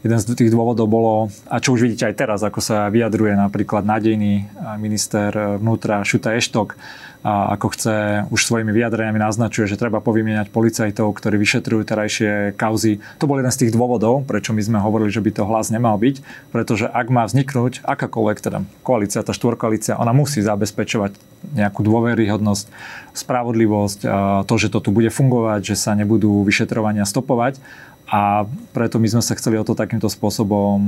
jeden 0.08 0.16
z 0.16 0.32
tých 0.32 0.48
dôvodov 0.48 0.88
bolo, 0.88 1.28
a 1.52 1.60
čo 1.60 1.76
už 1.76 1.84
vidíte 1.84 2.08
aj 2.08 2.16
teraz, 2.16 2.40
ako 2.48 2.64
sa 2.64 2.88
vyjadruje 2.88 3.36
napríklad 3.36 3.84
nádejný 3.84 4.48
minister 4.80 5.60
vnútra 5.60 6.00
Šuta 6.08 6.32
Eštok, 6.32 6.80
a 7.26 7.58
ako 7.58 7.68
chce, 7.74 7.96
už 8.30 8.42
svojimi 8.46 8.70
vyjadreniami 8.72 9.18
naznačuje, 9.18 9.66
že 9.66 9.80
treba 9.80 10.00
povymieňať 10.00 10.54
policajtov, 10.54 11.12
ktorí 11.18 11.36
vyšetrujú 11.42 11.82
terajšie 11.84 12.32
kauzy. 12.56 13.02
To 13.18 13.26
bol 13.26 13.42
jeden 13.42 13.52
z 13.52 13.66
tých 13.66 13.72
dôvodov, 13.74 14.24
prečo 14.30 14.54
my 14.54 14.62
sme 14.62 14.78
hovorili, 14.80 15.10
že 15.10 15.24
by 15.26 15.32
to 15.34 15.44
hlas 15.44 15.74
nemal 15.74 15.98
byť, 15.98 16.22
pretože 16.54 16.86
ak 16.86 17.08
má 17.10 17.26
vzniknúť 17.26 17.82
akákoľvek 17.84 18.38
teda 18.38 18.60
koalícia, 18.86 19.26
tá 19.26 19.34
štvorkoalícia, 19.34 20.00
ona 20.00 20.14
musí 20.14 20.40
zabezpečovať 20.46 21.18
nejakú 21.58 21.82
dôveryhodnosť, 21.86 22.66
spravodlivosť, 23.14 24.00
to, 24.46 24.56
že 24.58 24.68
to 24.70 24.80
tu 24.80 24.90
bude 24.94 25.10
fungovať, 25.10 25.74
že 25.74 25.76
sa 25.76 25.98
nebudú 25.98 26.46
vyšetrovania 26.46 27.06
stopovať 27.06 27.60
a 28.08 28.48
preto 28.72 29.04
my 29.04 29.08
sme 29.12 29.20
sa 29.20 29.36
chceli 29.36 29.60
o 29.60 29.68
to 29.68 29.76
takýmto 29.76 30.08
spôsobom 30.08 30.80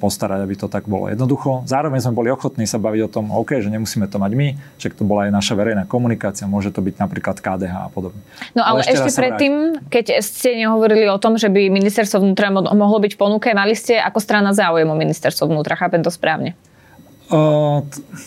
postarať, 0.00 0.48
aby 0.48 0.56
to 0.56 0.66
tak 0.72 0.88
bolo 0.88 1.12
jednoducho. 1.12 1.60
Zároveň 1.68 2.00
sme 2.00 2.16
boli 2.16 2.32
ochotní 2.32 2.64
sa 2.64 2.80
baviť 2.80 3.00
o 3.04 3.12
tom, 3.12 3.28
OK, 3.36 3.60
že 3.60 3.68
nemusíme 3.68 4.08
to 4.08 4.16
mať 4.16 4.32
my, 4.32 4.56
však 4.80 4.96
to 4.96 5.04
bola 5.04 5.28
aj 5.28 5.32
naša 5.36 5.54
verejná 5.60 5.84
komunikácia, 5.84 6.48
môže 6.48 6.72
to 6.72 6.80
byť 6.80 6.96
napríklad 6.96 7.36
KDH 7.36 7.74
a 7.84 7.90
podobne. 7.92 8.24
No 8.56 8.64
ale, 8.64 8.80
ale 8.80 8.96
ešte, 8.96 9.12
ešte 9.12 9.20
predtým, 9.20 9.52
keď 9.92 10.24
ste 10.24 10.56
nehovorili 10.56 11.04
o 11.12 11.20
tom, 11.20 11.36
že 11.36 11.52
by 11.52 11.68
ministerstvo 11.68 12.24
vnútra 12.24 12.48
mohlo 12.50 12.96
byť 12.96 13.12
v 13.12 13.20
ponuke, 13.20 13.52
mali 13.52 13.76
ste 13.76 14.00
ako 14.00 14.18
strana 14.24 14.56
záujem 14.56 14.88
o 14.88 14.96
ministerstvo 14.96 15.44
vnútra, 15.44 15.76
chápem 15.76 16.00
to 16.00 16.08
správne? 16.08 16.56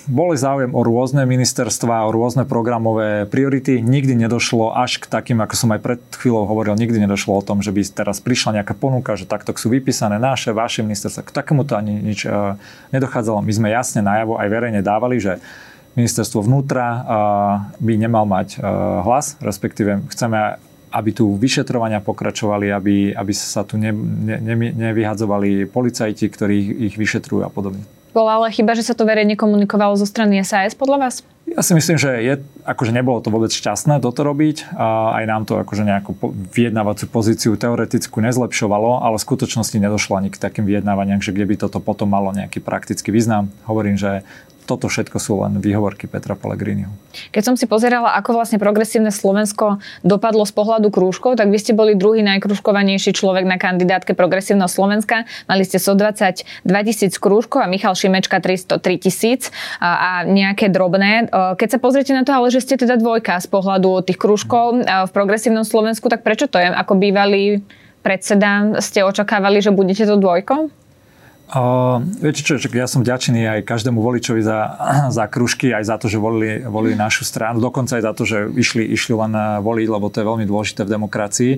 Boli 0.09 0.35
záujem 0.35 0.73
o 0.73 0.81
rôzne 0.81 1.21
ministerstva, 1.29 2.09
o 2.09 2.13
rôzne 2.13 2.49
programové 2.49 3.29
priority. 3.29 3.77
Nikdy 3.77 4.25
nedošlo 4.25 4.73
až 4.73 4.97
k 4.97 5.05
takým, 5.05 5.37
ako 5.37 5.53
som 5.53 5.69
aj 5.69 5.81
pred 5.85 6.01
chvíľou 6.17 6.49
hovoril, 6.49 6.73
nikdy 6.73 7.05
nedošlo 7.05 7.37
o 7.37 7.45
tom, 7.45 7.61
že 7.61 7.69
by 7.69 7.81
teraz 7.93 8.17
prišla 8.17 8.61
nejaká 8.61 8.73
ponuka, 8.73 9.13
že 9.13 9.29
takto 9.29 9.53
sú 9.53 9.69
vypísané 9.69 10.17
naše, 10.17 10.49
vaše 10.49 10.81
ministerstva. 10.81 11.29
K 11.29 11.35
takémuto 11.35 11.77
ani 11.77 11.93
nič 11.93 12.25
nedochádzalo. 12.89 13.45
My 13.45 13.53
sme 13.53 13.69
jasne 13.69 14.01
najavo 14.01 14.41
aj 14.41 14.47
verejne 14.49 14.81
dávali, 14.81 15.21
že 15.21 15.37
ministerstvo 15.93 16.41
vnútra 16.41 17.05
by 17.77 17.93
nemal 18.01 18.25
mať 18.25 18.57
hlas, 19.05 19.37
respektíve 19.41 20.09
chceme 20.09 20.57
aby 20.87 21.11
tu 21.11 21.35
vyšetrovania 21.35 21.99
pokračovali, 21.99 22.71
aby, 22.71 23.11
aby 23.11 23.33
sa 23.35 23.67
tu 23.67 23.75
ne, 23.75 23.91
ne, 23.91 24.39
ne, 24.39 24.71
nevyhadzovali 24.71 25.67
policajti, 25.67 26.31
ktorí 26.31 26.87
ich 26.87 26.95
vyšetrujú 26.95 27.43
a 27.43 27.51
podobne. 27.51 27.83
Bola 28.17 28.41
ale 28.41 28.49
chyba, 28.49 28.73
že 28.73 28.81
sa 28.81 28.97
to 28.97 29.05
verejne 29.05 29.37
komunikovalo 29.37 29.93
zo 29.93 30.09
strany 30.09 30.41
SAS 30.41 30.73
podľa 30.73 30.97
vás? 31.05 31.15
Ja 31.45 31.61
si 31.61 31.77
myslím, 31.77 32.01
že 32.01 32.09
je, 32.17 32.33
akože 32.65 32.89
nebolo 32.89 33.21
to 33.21 33.29
vôbec 33.29 33.53
šťastné 33.53 34.01
toto 34.01 34.25
robiť. 34.25 34.73
A 34.73 35.21
aj 35.21 35.23
nám 35.29 35.45
to 35.45 35.61
akože 35.61 35.85
nejakú 35.85 36.17
vyjednávaciu 36.49 37.13
pozíciu 37.13 37.53
teoreticky 37.61 38.09
nezlepšovalo, 38.17 39.05
ale 39.05 39.21
v 39.21 39.25
skutočnosti 39.29 39.77
nedošlo 39.77 40.17
ani 40.17 40.33
k 40.33 40.41
takým 40.41 40.65
vyjednávaniam, 40.65 41.21
že 41.21 41.29
kde 41.29 41.45
by 41.45 41.55
toto 41.61 41.77
potom 41.77 42.09
malo 42.09 42.33
nejaký 42.33 42.57
praktický 42.57 43.13
význam. 43.13 43.53
Hovorím, 43.69 44.01
že 44.01 44.25
toto 44.67 44.91
všetko 44.91 45.17
sú 45.17 45.39
len 45.47 45.63
výhovorky 45.63 46.11
Petra 46.11 46.35
Pellegriniho. 46.35 46.91
Keď 47.31 47.43
som 47.43 47.55
si 47.55 47.63
pozerala, 47.65 48.13
ako 48.19 48.35
vlastne 48.35 48.59
progresívne 48.59 49.09
Slovensko 49.09 49.79
dopadlo 50.03 50.43
z 50.43 50.51
pohľadu 50.51 50.91
krúžkov, 50.91 51.39
tak 51.39 51.47
vy 51.47 51.57
ste 51.57 51.71
boli 51.71 51.95
druhý 51.95 52.19
najkružkovanejší 52.27 53.15
človek 53.15 53.47
na 53.47 53.55
kandidátke 53.55 54.11
progresívneho 54.11 54.67
Slovenska. 54.67 55.23
Mali 55.47 55.63
ste 55.63 55.79
122 55.79 56.43
tisíc 56.83 57.15
krúžkov 57.15 57.63
a 57.63 57.71
Michal 57.71 57.95
Šimečka 57.95 58.43
303 58.43 58.83
tisíc 58.99 59.49
a, 59.79 59.95
a 59.95 60.09
nejaké 60.27 60.67
drobné. 60.67 61.31
Keď 61.31 61.69
sa 61.71 61.79
pozriete 61.79 62.11
na 62.11 62.27
to, 62.27 62.35
ale 62.35 62.51
že 62.51 62.59
ste 62.59 62.75
teda 62.75 62.99
dvojka 62.99 63.39
z 63.39 63.47
pohľadu 63.47 64.03
tých 64.03 64.19
krúžkov 64.19 64.83
v 64.83 65.11
progresívnom 65.15 65.63
Slovensku, 65.63 66.11
tak 66.11 66.27
prečo 66.27 66.51
to 66.51 66.59
je? 66.59 66.67
Ako 66.67 66.99
bývalý 66.99 67.63
predseda 68.03 68.79
ste 68.79 69.03
očakávali, 69.03 69.59
že 69.59 69.75
budete 69.75 70.07
to 70.07 70.15
dvojkou? 70.15 70.86
Uh, 71.47 72.03
viete 72.19 72.43
čo, 72.43 72.59
ja 72.59 72.91
som 72.91 73.07
vďačný 73.07 73.47
aj 73.47 73.59
každému 73.63 74.03
voličovi 74.03 74.43
za, 74.43 74.75
za 75.17 75.31
kružky, 75.31 75.71
aj 75.71 75.87
za 75.87 75.95
to, 75.95 76.11
že 76.11 76.19
volili, 76.19 76.67
volili 76.67 76.99
našu 76.99 77.23
stranu, 77.23 77.63
dokonca 77.63 77.95
aj 77.95 78.03
za 78.03 78.11
to, 78.11 78.23
že 78.27 78.51
išli, 78.51 78.83
išli 78.83 79.15
len 79.15 79.31
eh, 79.31 79.63
voliť, 79.63 79.87
lebo 79.87 80.11
to 80.11 80.19
je 80.19 80.27
veľmi 80.27 80.43
dôležité 80.43 80.83
v 80.83 80.93
demokracii. 80.99 81.51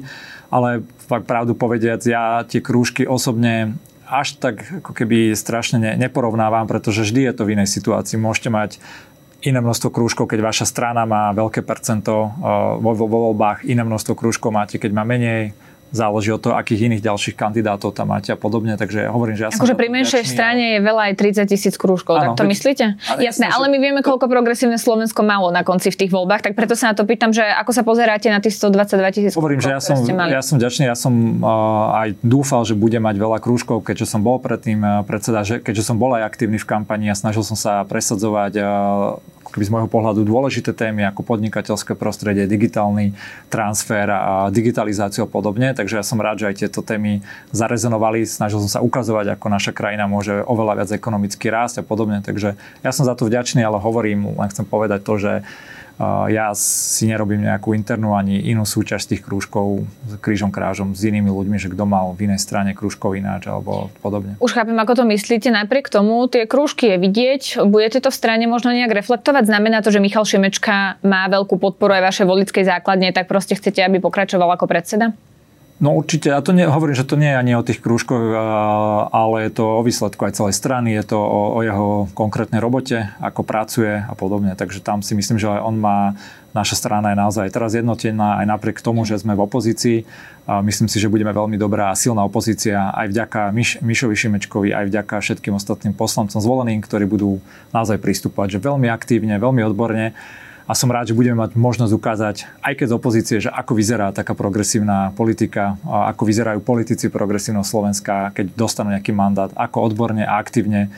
Ale 0.54 0.86
fakt 1.10 1.26
pravdu 1.26 1.58
povediac, 1.58 2.06
ja 2.06 2.46
tie 2.46 2.62
krúžky 2.62 3.10
osobne 3.10 3.82
až 4.06 4.38
tak 4.38 4.62
ako 4.82 4.94
keby 4.94 5.34
strašne 5.34 5.82
ne, 5.82 5.98
neporovnávam, 5.98 6.70
pretože 6.70 7.06
vždy 7.06 7.30
je 7.30 7.34
to 7.34 7.46
v 7.50 7.54
inej 7.58 7.70
situácii. 7.70 8.18
Môžete 8.18 8.50
mať 8.54 8.78
iné 9.42 9.58
množstvo 9.58 9.90
krúžkov, 9.90 10.30
keď 10.30 10.54
vaša 10.54 10.66
strana 10.70 11.06
má 11.06 11.30
veľké 11.34 11.62
percento 11.62 12.28
uh, 12.28 12.76
vo, 12.82 12.92
vo 12.98 13.06
voľbách, 13.08 13.64
iné 13.70 13.86
množstvo 13.86 14.18
krúžkov 14.18 14.50
máte, 14.52 14.82
keď 14.82 14.92
má 14.98 15.06
menej 15.06 15.54
záleží 15.90 16.30
od 16.34 16.42
toho, 16.42 16.54
akých 16.56 16.90
iných 16.90 17.02
ďalších 17.02 17.36
kandidátov 17.36 17.98
tam 17.98 18.14
máte 18.14 18.30
a 18.34 18.38
podobne. 18.38 18.78
Takže 18.78 19.10
hovorím, 19.10 19.36
že 19.36 19.44
ja. 19.46 19.50
Akože 19.50 19.76
pri 19.76 19.90
menšej 19.90 20.24
strane 20.26 20.78
je 20.78 20.80
veľa 20.82 21.12
aj 21.12 21.14
30 21.18 21.52
tisíc 21.52 21.76
krúžkov, 21.76 22.22
tak 22.22 22.38
to 22.38 22.46
myslíte? 22.46 22.96
Ale 23.10 23.20
Jasné, 23.26 23.50
ale 23.50 23.68
my 23.70 23.78
vieme, 23.82 24.02
koľko 24.06 24.30
progresívne 24.30 24.78
Slovensko 24.78 25.26
malo 25.26 25.50
na 25.50 25.66
konci 25.66 25.90
v 25.90 26.06
tých 26.06 26.12
voľbách, 26.14 26.46
tak 26.46 26.54
preto 26.54 26.78
sa 26.78 26.94
na 26.94 26.96
to 26.96 27.04
pýtam, 27.06 27.34
že 27.34 27.42
ako 27.42 27.72
sa 27.74 27.82
pozeráte 27.82 28.30
na 28.30 28.40
tých 28.42 28.58
122 28.58 29.16
tisíc 29.16 29.34
Hovorím, 29.34 29.62
že 29.62 29.74
ja 29.74 29.82
som, 29.82 29.98
ja 30.06 30.42
som 30.46 30.56
ďačný, 30.62 30.84
ja 30.86 30.98
som 30.98 31.14
uh, 31.42 32.06
aj 32.06 32.10
dúfal, 32.22 32.62
že 32.66 32.78
bude 32.78 32.98
mať 33.02 33.16
veľa 33.18 33.38
krúžkov, 33.42 33.82
keďže 33.82 34.06
som 34.10 34.22
bol 34.22 34.38
predtým 34.38 34.80
uh, 34.82 35.02
predseda, 35.04 35.42
že, 35.42 35.62
keďže 35.62 35.84
som 35.86 35.98
bol 35.98 36.14
aj 36.14 36.26
aktívny 36.30 36.62
v 36.62 36.68
kampani 36.68 37.10
a 37.10 37.16
snažil 37.18 37.42
som 37.42 37.58
sa 37.58 37.82
presadzovať 37.86 38.54
uh, 38.62 38.66
keby 39.50 39.66
z 39.66 39.74
môjho 39.74 39.90
pohľadu 39.90 40.24
dôležité 40.26 40.72
témy 40.72 41.06
ako 41.10 41.26
podnikateľské 41.26 41.98
prostredie, 41.98 42.46
digitálny 42.46 43.18
transfer 43.50 44.06
a 44.10 44.48
digitalizáciu 44.54 45.26
a 45.26 45.30
podobne. 45.30 45.74
Takže 45.74 46.00
ja 46.00 46.06
som 46.06 46.22
rád, 46.22 46.46
že 46.46 46.48
aj 46.50 46.56
tieto 46.66 46.82
témy 46.86 47.26
zarezonovali. 47.52 48.24
Snažil 48.24 48.62
som 48.64 48.72
sa 48.72 48.86
ukazovať, 48.86 49.36
ako 49.36 49.46
naša 49.50 49.72
krajina 49.74 50.06
môže 50.06 50.46
oveľa 50.46 50.86
viac 50.86 50.90
ekonomicky 50.94 51.50
rásť 51.50 51.82
a 51.82 51.84
podobne. 51.84 52.22
Takže 52.22 52.56
ja 52.86 52.92
som 52.94 53.04
za 53.04 53.18
to 53.18 53.26
vďačný, 53.26 53.66
ale 53.66 53.82
hovorím, 53.82 54.38
len 54.38 54.50
chcem 54.54 54.64
povedať 54.64 55.02
to, 55.04 55.14
že 55.18 55.34
ja 56.32 56.56
si 56.56 57.12
nerobím 57.12 57.44
nejakú 57.44 57.76
internú 57.76 58.16
ani 58.16 58.40
inú 58.48 58.64
súčasť 58.64 59.16
tých 59.16 59.22
krúžkov 59.22 59.84
s 60.08 60.16
krížom 60.24 60.48
krážom 60.48 60.96
s 60.96 61.04
inými 61.04 61.28
ľuďmi, 61.28 61.60
že 61.60 61.68
kto 61.68 61.84
mal 61.84 62.16
v 62.16 62.32
inej 62.32 62.40
strane 62.40 62.72
krúžkov 62.72 63.20
ináč 63.20 63.52
alebo 63.52 63.92
podobne. 64.00 64.40
Už 64.40 64.56
chápem, 64.56 64.80
ako 64.80 65.04
to 65.04 65.04
myslíte. 65.04 65.52
Napriek 65.52 65.92
tomu 65.92 66.24
tie 66.32 66.48
krúžky 66.48 66.96
je 66.96 66.98
vidieť. 67.04 67.44
Budete 67.68 68.00
to 68.00 68.10
v 68.10 68.16
strane 68.16 68.48
možno 68.48 68.72
nejak 68.72 68.96
reflektovať? 68.96 69.52
Znamená 69.52 69.84
to, 69.84 69.92
že 69.92 70.00
Michal 70.00 70.24
Šimečka 70.24 71.04
má 71.04 71.28
veľkú 71.28 71.60
podporu 71.60 72.00
aj 72.00 72.16
vašej 72.16 72.26
volickej 72.32 72.64
základne, 72.64 73.12
tak 73.12 73.28
proste 73.28 73.60
chcete, 73.60 73.84
aby 73.84 74.00
pokračoval 74.00 74.56
ako 74.56 74.72
predseda? 74.72 75.12
No 75.80 75.96
určite, 75.96 76.36
ja 76.36 76.44
to 76.44 76.52
hovorím, 76.52 76.92
že 76.92 77.08
to 77.08 77.16
nie 77.16 77.32
je 77.32 77.40
ani 77.40 77.56
o 77.56 77.64
tých 77.64 77.80
krúžkoch, 77.80 78.36
ale 79.16 79.48
je 79.48 79.52
to 79.56 79.80
o 79.80 79.82
výsledku 79.82 80.28
aj 80.28 80.36
celej 80.36 80.52
strany, 80.60 80.92
je 80.92 81.16
to 81.16 81.16
o, 81.16 81.56
o 81.56 81.60
jeho 81.64 82.12
konkrétnej 82.12 82.60
robote, 82.60 83.08
ako 83.24 83.48
pracuje 83.48 83.96
a 83.96 84.12
podobne. 84.12 84.60
Takže 84.60 84.84
tam 84.84 85.00
si 85.00 85.16
myslím, 85.16 85.40
že 85.40 85.48
aj 85.48 85.64
on 85.64 85.80
má, 85.80 86.20
naša 86.52 86.76
strana 86.76 87.16
je 87.16 87.22
naozaj 87.24 87.56
teraz 87.56 87.80
jednotená 87.80 88.44
aj 88.44 88.60
napriek 88.60 88.84
tomu, 88.84 89.08
že 89.08 89.24
sme 89.24 89.40
v 89.40 89.48
opozícii. 89.48 90.04
Myslím 90.68 90.92
si, 90.92 91.00
že 91.00 91.08
budeme 91.08 91.32
veľmi 91.32 91.56
dobrá 91.56 91.96
a 91.96 92.00
silná 92.00 92.28
opozícia 92.28 92.92
aj 92.92 93.16
vďaka 93.16 93.40
Miš, 93.56 93.80
Mišovi 93.80 94.20
Šimečkovi, 94.20 94.76
aj 94.76 94.92
vďaka 94.92 95.16
všetkým 95.24 95.56
ostatným 95.56 95.96
poslancom 95.96 96.44
zvoleným, 96.44 96.84
ktorí 96.84 97.08
budú 97.08 97.40
naozaj 97.72 98.04
pristupovať 98.04 98.60
že 98.60 98.68
veľmi 98.68 98.92
aktívne, 98.92 99.40
veľmi 99.40 99.64
odborne 99.64 100.12
a 100.70 100.78
som 100.78 100.94
rád, 100.94 101.10
že 101.10 101.18
budeme 101.18 101.42
mať 101.42 101.58
možnosť 101.58 101.94
ukázať, 101.98 102.36
aj 102.62 102.74
keď 102.78 102.86
z 102.86 102.94
opozície, 102.94 103.38
že 103.42 103.50
ako 103.50 103.74
vyzerá 103.74 104.14
taká 104.14 104.38
progresívna 104.38 105.10
politika, 105.18 105.82
ako 105.82 106.30
vyzerajú 106.30 106.62
politici 106.62 107.10
progresívneho 107.10 107.66
Slovenska, 107.66 108.30
keď 108.38 108.54
dostanú 108.54 108.94
nejaký 108.94 109.10
mandát, 109.10 109.50
ako 109.58 109.90
odborne 109.90 110.22
a 110.22 110.38
aktívne 110.38 110.94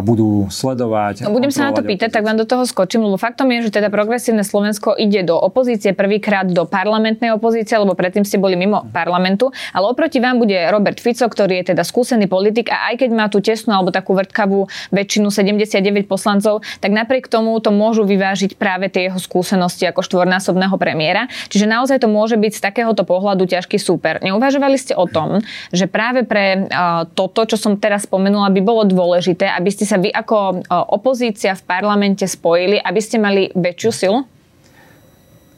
budú 0.00 0.48
sledovať. 0.48 1.28
No, 1.28 1.34
budem 1.34 1.52
sa 1.52 1.68
na 1.68 1.76
to 1.76 1.84
pýtať, 1.84 2.08
opozíciu. 2.08 2.16
tak 2.16 2.22
vám 2.24 2.38
do 2.40 2.46
toho 2.48 2.64
skočím, 2.64 3.04
lebo 3.04 3.20
faktom 3.20 3.52
je, 3.52 3.68
že 3.68 3.76
teda 3.76 3.92
progresívne 3.92 4.40
Slovensko 4.40 4.96
ide 4.96 5.20
do 5.26 5.36
opozície 5.36 5.92
prvýkrát 5.92 6.48
do 6.48 6.64
parlamentnej 6.64 7.34
opozície, 7.36 7.76
lebo 7.76 7.92
predtým 7.92 8.24
ste 8.24 8.40
boli 8.40 8.56
mimo 8.56 8.88
parlamentu, 8.94 9.52
ale 9.76 9.92
oproti 9.92 10.22
vám 10.22 10.40
bude 10.40 10.56
Robert 10.72 10.96
Fico, 11.02 11.28
ktorý 11.28 11.60
je 11.60 11.76
teda 11.76 11.84
skúsený 11.84 12.30
politik 12.30 12.72
a 12.72 12.94
aj 12.94 13.04
keď 13.04 13.10
má 13.12 13.26
tú 13.28 13.44
tesnú 13.44 13.76
alebo 13.76 13.92
takú 13.92 14.16
vrtkavú 14.16 14.70
väčšinu 14.94 15.28
79 15.28 16.08
poslancov, 16.08 16.64
tak 16.80 16.94
napriek 16.94 17.28
tomu 17.28 17.58
to 17.58 17.74
môžu 17.74 18.06
vyvážiť 18.06 18.56
práve 18.56 18.88
tie 18.88 19.10
jeho 19.10 19.18
skúsenosti 19.18 19.84
ako 19.88 20.04
štvornásobného 20.06 20.76
premiéra. 20.78 21.26
Čiže 21.50 21.66
naozaj 21.66 22.04
to 22.04 22.08
môže 22.08 22.38
byť 22.38 22.52
z 22.54 22.60
takéhoto 22.62 23.02
pohľadu 23.02 23.48
ťažký 23.48 23.80
súper. 23.80 24.22
Neuvažovali 24.22 24.76
ste 24.78 24.94
o 24.94 25.08
tom, 25.10 25.42
že 25.74 25.90
práve 25.90 26.22
pre 26.22 26.68
uh, 26.68 27.08
toto, 27.16 27.42
čo 27.48 27.58
som 27.58 27.80
teraz 27.80 28.06
spomenula, 28.06 28.52
by 28.52 28.60
bolo 28.62 28.82
dôležité, 28.86 29.48
aby 29.50 29.72
ste 29.72 29.81
ste 29.82 29.90
sa 29.90 29.98
vy 29.98 30.14
ako 30.14 30.62
opozícia 30.94 31.58
v 31.58 31.66
parlamente 31.66 32.22
spojili, 32.22 32.78
aby 32.78 33.00
ste 33.02 33.18
mali 33.18 33.50
väčšiu 33.50 33.90
silu? 33.90 34.22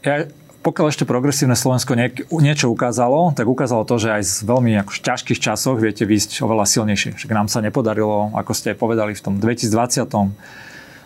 Ja, 0.01 0.25
pokiaľ 0.65 0.89
ešte 0.89 1.05
progresívne 1.05 1.53
Slovensko 1.53 1.93
nie, 1.93 2.09
niečo 2.41 2.73
ukázalo, 2.73 3.37
tak 3.37 3.45
ukázalo 3.45 3.85
to, 3.85 4.01
že 4.01 4.17
aj 4.17 4.23
z 4.25 4.35
veľmi 4.49 4.81
ako, 4.81 4.97
ťažkých 4.97 5.37
časoch 5.37 5.77
viete 5.77 6.09
výsť 6.09 6.41
oveľa 6.41 6.65
silnejšie. 6.65 7.21
Však 7.21 7.37
nám 7.37 7.53
sa 7.53 7.61
nepodarilo, 7.61 8.33
ako 8.33 8.51
ste 8.57 8.73
povedali, 8.73 9.13
v 9.13 9.21
tom 9.21 9.37
2020 9.37 10.09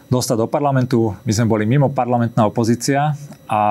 dostať 0.08 0.38
do 0.40 0.48
parlamentu. 0.48 1.12
My 1.28 1.32
sme 1.36 1.52
boli 1.52 1.68
mimo 1.68 1.92
parlamentná 1.92 2.48
opozícia 2.48 3.20
a 3.52 3.62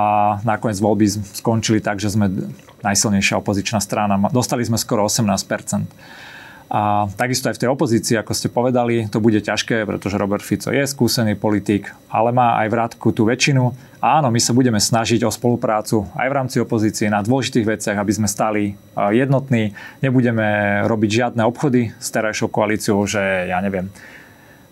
nakoniec 0.45 0.76
voľby 0.76 1.09
skončili 1.40 1.81
tak, 1.81 2.05
že 2.05 2.12
sme 2.12 2.52
najsilnejšia 2.85 3.40
opozičná 3.40 3.81
strana. 3.81 4.21
Dostali 4.28 4.61
sme 4.61 4.76
skoro 4.76 5.09
18 5.09 5.49
a 6.68 7.08
takisto 7.16 7.48
aj 7.48 7.56
v 7.56 7.62
tej 7.64 7.72
opozícii, 7.72 8.20
ako 8.20 8.37
ste 8.37 8.52
povedali, 8.52 9.08
to 9.08 9.25
bude 9.25 9.40
ťažké, 9.40 9.88
pretože 9.88 10.20
Robert 10.20 10.44
Fico 10.44 10.68
je 10.68 10.84
skúsený 10.84 11.32
politik, 11.32 11.88
ale 12.12 12.28
má 12.28 12.60
aj 12.60 12.68
vrátku 12.68 13.08
tú 13.16 13.25
väčšinu. 13.25 13.72
A 14.04 14.20
áno, 14.20 14.28
my 14.28 14.37
sa 14.37 14.52
budeme 14.52 14.76
snažiť 14.76 15.25
o 15.25 15.32
spoluprácu 15.32 16.04
aj 16.12 16.28
v 16.28 16.37
rámci 16.37 16.56
opozície 16.60 17.08
na 17.08 17.25
dôležitých 17.25 17.66
veciach, 17.66 17.96
aby 17.96 18.12
sme 18.12 18.28
stali 18.28 18.76
jednotní. 18.94 19.72
Nebudeme 20.04 20.80
robiť 20.84 21.10
žiadne 21.10 21.42
obchody 21.48 21.96
s 21.96 22.08
terajšou 22.12 22.52
koalíciou, 22.52 23.00
že 23.08 23.48
ja 23.48 23.58
neviem, 23.64 23.88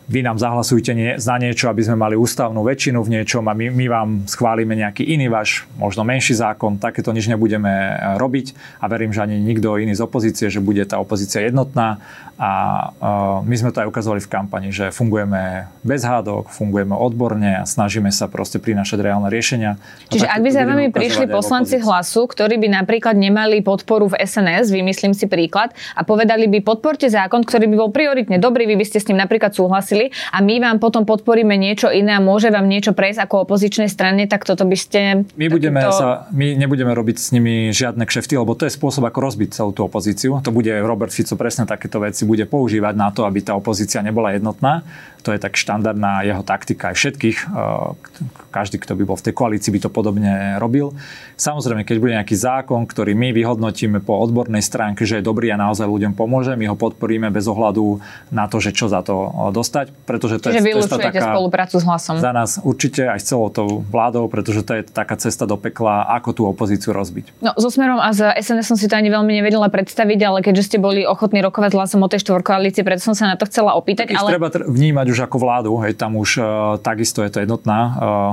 vy 0.06 0.22
nám 0.22 0.38
zahlasujte 0.38 0.94
nie, 0.94 1.18
za 1.18 1.34
niečo, 1.34 1.66
aby 1.66 1.82
sme 1.82 1.98
mali 1.98 2.14
ústavnú 2.14 2.62
väčšinu 2.62 3.02
v 3.02 3.12
niečom 3.18 3.42
a 3.50 3.52
my, 3.58 3.74
my 3.74 3.86
vám 3.90 4.08
schválime 4.30 4.78
nejaký 4.78 5.02
iný 5.02 5.26
váš, 5.26 5.66
možno 5.74 6.06
menší 6.06 6.38
zákon, 6.38 6.78
takéto 6.78 7.10
nič 7.10 7.26
nebudeme 7.26 7.70
e, 7.70 7.92
robiť 8.14 8.78
a 8.78 8.86
verím, 8.86 9.10
že 9.10 9.26
ani 9.26 9.42
nikto 9.42 9.74
iný 9.74 9.98
z 9.98 10.06
opozície, 10.06 10.46
že 10.46 10.62
bude 10.62 10.86
tá 10.86 11.02
opozícia 11.02 11.42
jednotná. 11.42 11.98
A 12.36 12.52
uh, 12.92 13.40
my 13.48 13.56
sme 13.56 13.72
to 13.72 13.80
aj 13.80 13.88
ukázali 13.88 14.20
v 14.20 14.28
kampani, 14.28 14.68
že 14.68 14.92
fungujeme 14.92 15.72
bez 15.80 16.04
hádok, 16.04 16.52
fungujeme 16.52 16.92
odborne 16.92 17.56
a 17.56 17.64
snažíme 17.64 18.12
sa 18.12 18.28
proste 18.28 18.60
prinášať 18.60 19.00
reálne 19.00 19.32
riešenia. 19.32 19.80
Čiže 20.12 20.28
ak 20.28 20.44
by 20.44 20.50
za 20.52 20.62
vami 20.68 20.86
prišli 20.92 21.32
poslanci 21.32 21.80
hlasu, 21.80 22.28
ktorí 22.28 22.60
by 22.60 22.84
napríklad 22.84 23.16
nemali 23.16 23.64
podporu 23.64 24.12
v 24.12 24.20
SNS, 24.20 24.68
vymyslím 24.68 25.16
si 25.16 25.24
príklad, 25.24 25.72
a 25.96 26.04
povedali 26.04 26.44
by 26.52 26.60
podporte 26.60 27.08
zákon, 27.08 27.40
ktorý 27.40 27.72
by 27.72 27.76
bol 27.80 27.88
prioritne 27.88 28.36
dobrý, 28.36 28.68
vy 28.68 28.76
by 28.76 28.84
ste 28.84 29.00
s 29.00 29.08
ním 29.08 29.16
napríklad 29.16 29.56
súhlasili 29.56 29.95
odsúhlasili 29.96 30.12
a 30.32 30.38
my 30.44 30.54
vám 30.60 30.76
potom 30.78 31.02
podporíme 31.08 31.56
niečo 31.56 31.88
iné 31.88 32.16
a 32.16 32.20
môže 32.20 32.52
vám 32.52 32.68
niečo 32.68 32.92
prejsť 32.92 33.24
ako 33.26 33.48
opozičnej 33.48 33.88
strane, 33.88 34.28
tak 34.28 34.44
toto 34.44 34.68
by 34.68 34.76
ste... 34.76 35.00
My, 35.36 35.46
budeme 35.48 35.80
takýto... 35.80 35.96
sa, 35.96 36.28
my 36.32 36.56
nebudeme 36.56 36.92
robiť 36.92 37.16
s 37.16 37.28
nimi 37.32 37.72
žiadne 37.72 38.04
kšefty, 38.04 38.36
lebo 38.36 38.52
to 38.52 38.68
je 38.68 38.72
spôsob, 38.76 39.08
ako 39.08 39.18
rozbiť 39.24 39.48
celú 39.56 39.70
tú 39.72 39.86
opozíciu. 39.86 40.38
To 40.44 40.52
bude 40.52 40.70
Robert 40.84 41.12
Fico 41.12 41.34
presne 41.34 41.64
takéto 41.64 42.02
veci 42.02 42.28
bude 42.28 42.44
používať 42.44 42.94
na 42.94 43.08
to, 43.10 43.24
aby 43.24 43.40
tá 43.40 43.56
opozícia 43.56 44.04
nebola 44.04 44.36
jednotná 44.36 44.84
to 45.26 45.34
je 45.34 45.42
tak 45.42 45.58
štandardná 45.58 46.22
jeho 46.22 46.46
taktika 46.46 46.94
aj 46.94 47.02
všetkých. 47.02 47.38
E, 47.42 47.46
každý, 48.54 48.78
kto 48.78 48.94
by 48.94 49.02
bol 49.02 49.18
v 49.18 49.26
tej 49.26 49.34
koalícii, 49.34 49.74
by 49.74 49.80
to 49.82 49.90
podobne 49.90 50.54
robil. 50.62 50.94
Samozrejme, 51.34 51.82
keď 51.82 51.96
bude 51.98 52.14
nejaký 52.14 52.38
zákon, 52.38 52.86
ktorý 52.86 53.18
my 53.18 53.34
vyhodnotíme 53.34 53.98
po 54.06 54.22
odbornej 54.22 54.62
stránke, 54.62 55.02
že 55.02 55.18
je 55.18 55.26
dobrý 55.26 55.50
a 55.50 55.58
naozaj 55.58 55.82
ľuďom 55.82 56.14
pomôže, 56.14 56.54
my 56.54 56.70
ho 56.70 56.78
podporíme 56.78 57.34
bez 57.34 57.50
ohľadu 57.50 57.98
na 58.30 58.46
to, 58.46 58.62
že 58.62 58.70
čo 58.70 58.86
za 58.86 59.02
to 59.02 59.50
e, 59.50 59.50
dostať. 59.86 60.06
Pretože 60.06 60.34
to 60.38 60.46
Čiže 60.50 60.60
je, 60.62 60.74
je 60.74 60.86
taká, 60.86 61.34
spoluprácu 61.34 61.76
s 61.78 61.84
hlasom. 61.86 62.14
Za 62.18 62.32
nás 62.34 62.58
určite 62.62 63.06
aj 63.06 63.18
s 63.22 63.24
celou 63.30 63.48
tou 63.50 63.82
vládou, 63.86 64.26
pretože 64.30 64.62
to 64.62 64.72
je 64.78 64.82
taká 64.86 65.18
cesta 65.18 65.46
do 65.46 65.58
pekla, 65.58 66.06
ako 66.18 66.28
tú 66.34 66.42
opozíciu 66.46 66.94
rozbiť. 66.94 67.42
No, 67.42 67.54
so 67.58 67.70
Smerom 67.70 67.98
a 67.98 68.10
z 68.14 68.30
SNS 68.38 68.74
som 68.74 68.76
si 68.78 68.86
to 68.86 68.94
ani 68.94 69.10
veľmi 69.10 69.32
nevedela 69.42 69.66
predstaviť, 69.70 70.20
ale 70.22 70.38
keďže 70.42 70.74
ste 70.74 70.78
boli 70.78 71.02
ochotní 71.06 71.42
rokovať 71.42 71.70
s 71.72 71.76
hlasom 71.76 72.00
o 72.02 72.08
tej 72.10 72.22
štvorkoalícii, 72.26 72.82
preto 72.86 73.02
som 73.02 73.14
sa 73.14 73.30
na 73.30 73.36
to 73.38 73.46
chcela 73.50 73.74
opýtať. 73.74 74.14
ale... 74.14 74.38
treba 74.38 74.50
vnímať 74.50 75.06
už 75.10 75.18
ako 75.26 75.36
vládu, 75.38 75.70
hej, 75.82 75.98
tam 75.98 76.18
už 76.18 76.30
uh, 76.38 76.46
takisto 76.80 77.22
je 77.22 77.30
to 77.30 77.38
jednotná 77.42 77.78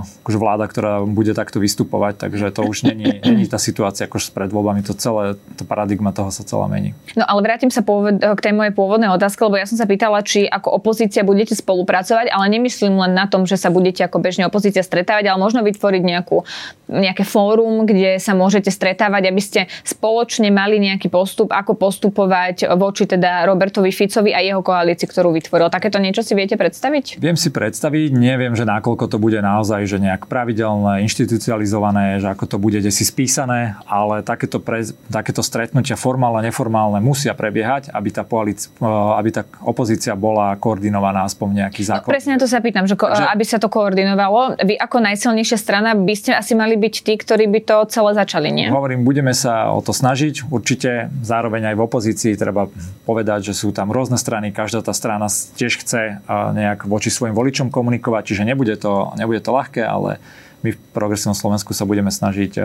uh, 0.04 0.28
už 0.30 0.38
vláda, 0.38 0.70
ktorá 0.70 1.02
bude 1.04 1.34
takto 1.34 1.58
vystupovať, 1.58 2.28
takže 2.28 2.54
to 2.54 2.62
už 2.66 2.88
není, 2.88 3.20
není 3.28 3.46
tá 3.50 3.58
situácia 3.58 4.06
ako 4.06 4.22
pred 4.32 4.50
voľbami, 4.50 4.86
to 4.86 4.94
celé, 4.96 5.36
to 5.58 5.64
paradigma 5.66 6.14
toho 6.14 6.30
sa 6.30 6.46
celá 6.46 6.70
mení. 6.70 6.96
No 7.18 7.26
ale 7.26 7.42
vrátim 7.42 7.74
sa 7.74 7.82
pôvod, 7.82 8.22
k 8.22 8.40
tej 8.40 8.54
mojej 8.56 8.74
pôvodnej 8.74 9.10
otázke, 9.12 9.42
lebo 9.44 9.60
ja 9.60 9.68
som 9.68 9.76
sa 9.76 9.90
pýtala, 9.90 10.22
či 10.24 10.46
ako 10.48 10.80
opozícia 10.80 11.26
budete 11.44 11.60
spolupracovať, 11.60 12.32
ale 12.32 12.46
nemyslím 12.56 12.96
len 12.96 13.12
na 13.12 13.28
tom, 13.28 13.44
že 13.44 13.60
sa 13.60 13.68
budete 13.68 14.08
ako 14.08 14.24
bežne 14.24 14.48
opozícia 14.48 14.80
stretávať, 14.80 15.28
ale 15.28 15.44
možno 15.44 15.60
vytvoriť 15.60 16.00
nejakú, 16.00 16.48
nejaké 16.88 17.28
fórum, 17.28 17.84
kde 17.84 18.16
sa 18.24 18.32
môžete 18.32 18.72
stretávať, 18.72 19.28
aby 19.28 19.42
ste 19.44 19.68
spoločne 19.84 20.48
mali 20.56 20.80
nejaký 20.80 21.12
postup, 21.12 21.52
ako 21.52 21.76
postupovať 21.76 22.72
voči 22.80 23.04
teda 23.04 23.44
Robertovi 23.44 23.92
Ficovi 23.92 24.32
a 24.32 24.40
jeho 24.40 24.64
koalícii, 24.64 25.04
ktorú 25.04 25.36
vytvoril. 25.36 25.68
Takéto 25.68 26.00
niečo 26.00 26.24
si 26.24 26.32
viete 26.32 26.56
predstaviť? 26.56 27.20
Viem 27.20 27.36
si 27.36 27.52
predstaviť, 27.52 28.16
neviem, 28.16 28.56
že 28.56 28.64
nakoľko 28.64 29.12
to 29.12 29.18
bude 29.20 29.44
naozaj, 29.44 29.84
že 29.84 30.00
nejak 30.00 30.32
pravidelné, 30.32 31.04
inštitucionalizované, 31.04 32.24
že 32.24 32.32
ako 32.32 32.56
to 32.56 32.58
bude 32.62 32.80
si 32.88 33.04
spísané, 33.04 33.76
ale 33.84 34.24
takéto, 34.24 34.64
pre, 34.64 34.88
takéto 35.12 35.44
stretnutia 35.44 36.00
formálne, 36.00 36.48
neformálne 36.48 37.04
musia 37.04 37.36
prebiehať, 37.36 37.92
aby 37.92 38.10
tá, 38.16 38.24
koalícia, 38.24 38.72
eh, 38.80 39.20
aby 39.20 39.30
tá 39.36 39.44
opozícia 39.68 40.16
bola 40.16 40.54
koordinovaná 40.56 41.26
aspoň 41.34 41.66
nejaký. 41.66 41.82
No, 41.90 42.06
presne 42.06 42.38
na 42.38 42.40
to 42.40 42.46
sa 42.46 42.62
pýtam, 42.62 42.86
že, 42.86 42.94
že 42.94 43.24
aby 43.26 43.42
sa 43.42 43.58
to 43.58 43.66
koordinovalo. 43.74 44.62
Vy 44.62 44.78
ako 44.78 45.02
najsilnejšia 45.02 45.58
strana 45.58 45.98
by 45.98 46.14
ste 46.14 46.38
asi 46.38 46.54
mali 46.54 46.78
byť 46.78 46.96
tí, 47.02 47.18
ktorí 47.18 47.50
by 47.50 47.60
to 47.66 47.78
celé 47.90 48.14
začali, 48.14 48.54
nie? 48.54 48.70
Hovorím, 48.70 49.02
budeme 49.02 49.34
sa 49.34 49.74
o 49.74 49.82
to 49.82 49.90
snažiť. 49.90 50.46
Určite 50.54 51.10
zároveň 51.26 51.74
aj 51.74 51.76
v 51.76 51.82
opozícii 51.82 52.38
treba 52.38 52.70
povedať, 53.10 53.50
že 53.50 53.58
sú 53.58 53.74
tam 53.74 53.90
rôzne 53.90 54.22
strany, 54.22 54.54
každá 54.54 54.86
tá 54.86 54.94
strana 54.94 55.26
tiež 55.58 55.82
chce 55.82 56.22
nejak 56.30 56.86
voči 56.86 57.10
svojim 57.10 57.34
voličom 57.34 57.74
komunikovať, 57.74 58.30
čiže 58.30 58.44
nebude 58.46 58.78
to, 58.78 59.10
nebude 59.18 59.42
to 59.42 59.50
ľahké, 59.50 59.82
ale 59.82 60.22
my 60.64 60.72
v 60.72 60.80
Progresívnom 60.96 61.36
Slovensku 61.36 61.76
sa 61.76 61.84
budeme 61.84 62.08
snažiť 62.08 62.56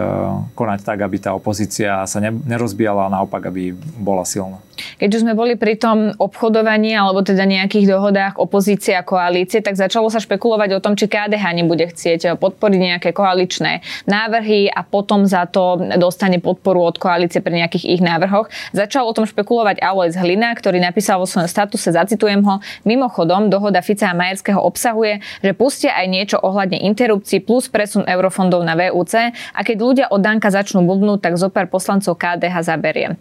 konať 0.55 0.79
tak, 0.87 1.03
aby 1.03 1.17
tá 1.19 1.35
opozícia 1.35 2.07
sa 2.07 2.19
ne, 2.23 2.31
nerozbíjala, 2.31 3.11
a 3.11 3.15
naopak, 3.15 3.51
aby 3.51 3.75
bola 3.99 4.23
silná. 4.23 4.63
Keď 5.03 5.09
už 5.11 5.23
sme 5.27 5.35
boli 5.35 5.59
pri 5.59 5.75
tom 5.75 6.15
obchodovaní 6.15 6.95
alebo 6.95 7.27
teda 7.27 7.43
nejakých 7.43 7.91
dohodách 7.91 8.39
opozície 8.39 8.95
a 8.95 9.03
koalície, 9.03 9.59
tak 9.59 9.75
začalo 9.75 10.07
sa 10.07 10.23
špekulovať 10.23 10.79
o 10.79 10.83
tom, 10.85 10.95
či 10.95 11.11
KDH 11.11 11.45
nebude 11.59 11.91
chcieť 11.91 12.39
podporiť 12.39 12.79
nejaké 12.79 13.11
koaličné 13.11 13.83
návrhy 14.07 14.71
a 14.71 14.87
potom 14.87 15.27
za 15.27 15.51
to 15.51 15.83
dostane 15.99 16.39
podporu 16.39 16.87
od 16.87 17.03
koalície 17.03 17.43
pri 17.43 17.67
nejakých 17.67 17.99
ich 17.99 18.03
návrhoch. 18.05 18.47
Začal 18.71 19.03
o 19.03 19.17
tom 19.17 19.27
špekulovať 19.27 19.83
Alois 19.83 20.15
Hlina, 20.15 20.55
ktorý 20.55 20.79
napísal 20.79 21.19
vo 21.19 21.27
svojom 21.27 21.51
statuse, 21.51 21.91
zacitujem 21.91 22.47
ho, 22.47 22.63
mimochodom 22.87 23.51
dohoda 23.51 23.83
Fica 23.83 24.07
a 24.07 24.15
Majerského 24.15 24.63
obsahuje, 24.63 25.19
že 25.43 25.51
pustia 25.51 25.99
aj 25.99 26.07
niečo 26.07 26.37
ohľadne 26.39 26.79
interrupcií 26.87 27.43
plus 27.43 27.67
pre 27.67 27.89
presun 27.89 28.05
eurofondov 28.05 28.61
na 28.69 28.77
VUC 28.77 29.33
a 29.57 29.61
keď 29.65 29.77
ľudia 29.81 30.07
od 30.13 30.21
Danka 30.21 30.53
začnú 30.53 30.85
budnúť, 30.85 31.25
tak 31.25 31.41
zopár 31.41 31.73
poslancov 31.73 32.21
KDH 32.21 32.69
zaberie. 32.69 33.17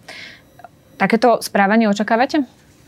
Takéto 0.98 1.40
správanie 1.46 1.86
očakávate? 1.88 2.46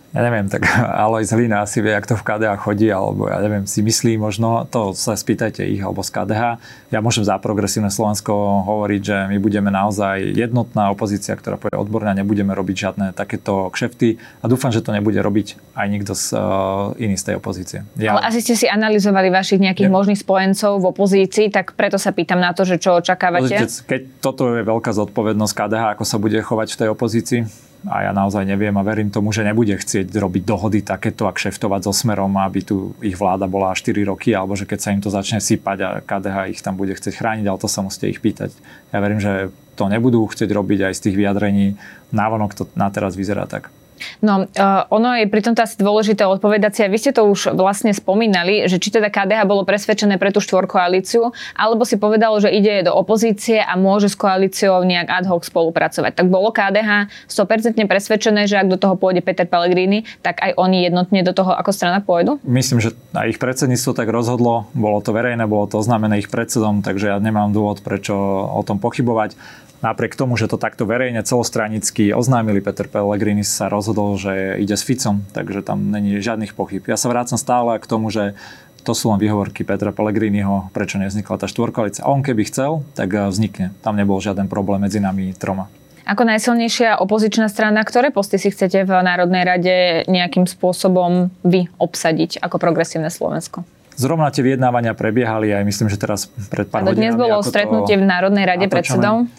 ja 0.10 0.26
neviem, 0.26 0.50
tak 0.50 0.66
Alois 1.06 1.30
Hlina 1.30 1.62
asi 1.62 1.86
vie, 1.86 1.94
jak 1.94 2.10
to 2.10 2.18
v 2.18 2.26
KDH 2.26 2.66
chodí, 2.66 2.90
alebo 2.90 3.30
ja 3.30 3.38
neviem, 3.46 3.70
si 3.70 3.86
myslí 3.86 4.18
možno, 4.18 4.66
to 4.66 4.98
sa 4.98 5.14
spýtajte 5.14 5.62
ich 5.62 5.82
alebo 5.82 6.02
z 6.02 6.10
KDH. 6.10 6.44
Ja 6.90 7.00
môžem 7.06 7.22
za 7.22 7.38
progresívne 7.38 7.94
Slovensko 7.94 8.34
hovoriť, 8.66 9.02
že 9.06 9.18
my 9.30 9.38
budeme 9.38 9.70
naozaj 9.70 10.34
jednotná 10.34 10.90
opozícia, 10.90 11.38
ktorá 11.38 11.62
povie 11.62 11.78
odborne, 11.78 12.10
nebudeme 12.18 12.58
robiť 12.58 12.76
žiadne 12.90 13.06
takéto 13.14 13.70
kšefty 13.70 14.18
a 14.42 14.46
dúfam, 14.50 14.74
že 14.74 14.82
to 14.82 14.90
nebude 14.90 15.22
robiť 15.22 15.78
aj 15.78 15.88
nikto 15.88 16.18
z 16.18 16.34
uh, 16.34 16.98
iný 16.98 17.14
z 17.14 17.24
tej 17.30 17.36
opozície. 17.38 17.86
Ja... 18.02 18.18
Ale 18.18 18.34
asi 18.34 18.42
ste 18.42 18.58
si 18.58 18.66
analyzovali 18.66 19.30
vašich 19.30 19.62
nejakých 19.62 19.90
ja. 19.90 19.94
možných 19.94 20.18
spojencov 20.18 20.82
v 20.82 20.86
opozícii, 20.90 21.54
tak 21.54 21.78
preto 21.78 22.02
sa 22.02 22.10
pýtam 22.10 22.42
na 22.42 22.58
to, 22.58 22.66
že 22.66 22.82
čo 22.82 22.98
očakávate. 22.98 23.62
Keď 23.86 24.02
toto 24.26 24.58
je 24.58 24.66
veľká 24.66 24.90
zodpovednosť 24.90 25.54
KDH, 25.54 25.84
ako 25.94 26.04
sa 26.04 26.18
bude 26.18 26.42
chovať 26.42 26.68
v 26.74 26.78
tej 26.82 26.90
opozícii, 26.90 27.69
a 27.88 28.04
ja 28.04 28.12
naozaj 28.12 28.44
neviem 28.44 28.76
a 28.76 28.84
verím 28.84 29.08
tomu, 29.08 29.32
že 29.32 29.48
nebude 29.48 29.72
chcieť 29.72 30.12
robiť 30.12 30.44
dohody 30.44 30.84
takéto 30.84 31.30
a 31.30 31.32
kšeftovať 31.32 31.88
so 31.88 31.94
smerom, 31.96 32.36
aby 32.36 32.60
tu 32.60 32.92
ich 33.00 33.16
vláda 33.16 33.48
bola 33.48 33.72
4 33.72 33.96
roky, 34.04 34.36
alebo 34.36 34.60
že 34.60 34.68
keď 34.68 34.80
sa 34.84 34.92
im 34.92 35.00
to 35.00 35.08
začne 35.08 35.40
sypať 35.40 35.78
a 35.80 35.90
KDH 36.04 36.52
ich 36.52 36.60
tam 36.60 36.76
bude 36.76 36.92
chcieť 36.92 37.16
chrániť, 37.16 37.46
ale 37.48 37.62
to 37.62 37.72
sa 37.72 37.80
musíte 37.80 38.12
ich 38.12 38.20
pýtať. 38.20 38.52
Ja 38.92 39.00
verím, 39.00 39.24
že 39.24 39.48
to 39.80 39.88
nebudú 39.88 40.28
chcieť 40.28 40.52
robiť 40.52 40.92
aj 40.92 40.94
z 41.00 41.04
tých 41.08 41.16
vyjadrení. 41.16 41.80
Návonok 42.12 42.52
to 42.52 42.68
na 42.76 42.92
teraz 42.92 43.16
vyzerá 43.16 43.48
tak. 43.48 43.72
No, 44.20 44.46
uh, 44.46 44.86
ono 44.92 45.16
je 45.20 45.26
pri 45.28 45.42
tomto 45.46 45.64
asi 45.64 45.80
dôležité 45.80 46.26
odpovedať 46.26 46.72
si, 46.76 46.82
a 46.86 46.92
vy 46.92 46.98
ste 47.00 47.12
to 47.16 47.28
už 47.28 47.54
vlastne 47.56 47.92
spomínali, 47.92 48.66
že 48.66 48.80
či 48.82 48.90
teda 48.94 49.12
KDH 49.12 49.46
bolo 49.46 49.64
presvedčené 49.64 50.18
pre 50.18 50.34
tú 50.34 50.42
štvorkoalíciu, 50.44 51.32
alebo 51.56 51.84
si 51.84 52.00
povedalo, 52.00 52.40
že 52.40 52.52
ide 52.52 52.88
do 52.88 52.94
opozície 52.96 53.60
a 53.60 53.76
môže 53.80 54.12
s 54.12 54.16
koalíciou 54.16 54.82
nejak 54.84 55.08
ad 55.08 55.26
hoc 55.28 55.46
spolupracovať. 55.46 56.16
Tak 56.16 56.28
bolo 56.28 56.50
KDH 56.50 57.12
100% 57.30 57.80
presvedčené, 57.86 58.46
že 58.50 58.60
ak 58.60 58.68
do 58.68 58.78
toho 58.80 58.96
pôjde 58.96 59.22
Peter 59.24 59.48
Pellegrini, 59.48 60.04
tak 60.24 60.42
aj 60.42 60.56
oni 60.58 60.88
jednotne 60.88 61.22
do 61.24 61.34
toho 61.36 61.56
ako 61.56 61.72
strana 61.72 62.00
pôjdu? 62.04 62.42
Myslím, 62.44 62.84
že 62.84 62.96
aj 63.16 63.36
ich 63.36 63.40
predsedníctvo 63.42 63.92
tak 63.96 64.08
rozhodlo, 64.10 64.70
bolo 64.76 65.00
to 65.04 65.16
verejné, 65.16 65.46
bolo 65.46 65.66
to 65.68 65.80
oznámené 65.80 66.20
ich 66.20 66.32
predsedom, 66.32 66.82
takže 66.82 67.12
ja 67.12 67.18
nemám 67.18 67.52
dôvod, 67.52 67.82
prečo 67.82 68.16
o 68.50 68.62
tom 68.64 68.80
pochybovať. 68.80 69.36
Napriek 69.80 70.20
tomu, 70.20 70.36
že 70.36 70.52
to 70.52 70.60
takto 70.60 70.84
verejne 70.84 71.24
celostranicky 71.24 72.12
oznámili, 72.12 72.60
Peter 72.60 72.84
Pellegrini 72.92 73.48
sa 73.48 73.72
rozhodol, 73.72 74.20
že 74.20 74.60
ide 74.60 74.76
s 74.76 74.84
Ficom, 74.84 75.24
takže 75.32 75.64
tam 75.64 75.88
není 75.88 76.20
žiadnych 76.20 76.52
pochyb. 76.52 76.84
Ja 76.84 77.00
sa 77.00 77.08
vrácam 77.08 77.40
stále 77.40 77.80
k 77.80 77.88
tomu, 77.88 78.12
že 78.12 78.36
to 78.84 78.92
sú 78.92 79.12
len 79.12 79.20
výhovorky 79.24 79.64
Petra 79.64 79.96
Pellegriniho, 79.96 80.72
prečo 80.76 81.00
nevznikla 81.00 81.40
tá 81.40 81.48
štvorkoalícia. 81.48 82.04
A 82.04 82.12
on 82.12 82.24
keby 82.24 82.48
chcel, 82.48 82.84
tak 82.96 83.12
eh, 83.16 83.28
vznikne. 83.28 83.72
Tam 83.80 83.96
nebol 83.96 84.20
žiaden 84.20 84.52
problém 84.52 84.84
medzi 84.84 85.00
nami 85.00 85.32
troma. 85.36 85.72
Ako 86.10 86.26
najsilnejšia 86.26 86.98
opozičná 86.98 87.46
strana, 87.54 87.86
ktoré 87.86 88.10
posty 88.10 88.42
si 88.42 88.50
chcete 88.50 88.82
v 88.82 88.92
Národnej 89.06 89.46
rade 89.46 89.76
nejakým 90.10 90.50
spôsobom 90.50 91.30
vy 91.46 91.70
obsadiť 91.78 92.42
ako 92.42 92.58
progresívne 92.58 93.14
Slovensko? 93.14 93.62
Zrovna 93.94 94.34
tie 94.34 94.42
vyjednávania 94.42 94.98
prebiehali 94.98 95.54
aj 95.54 95.64
myslím, 95.70 95.88
že 95.92 96.02
teraz 96.02 96.26
pred 96.50 96.66
pár 96.66 96.82
hodinami. 96.82 96.98
Dnes 96.98 97.14
bolo 97.14 97.46
stretnutie 97.46 97.94
to, 97.94 98.02
v 98.02 98.06
Národnej 98.10 98.46
rade 98.48 98.66
predsedov. 98.66 99.30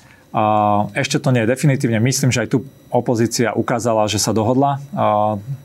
Ešte 0.94 1.18
to 1.18 1.34
nie 1.34 1.42
je 1.42 1.50
definitívne. 1.50 1.98
Myslím, 1.98 2.30
že 2.30 2.46
aj 2.46 2.54
tu 2.54 2.58
opozícia 2.90 3.50
ukázala, 3.54 4.06
že 4.06 4.22
sa 4.22 4.30
dohodla. 4.30 4.78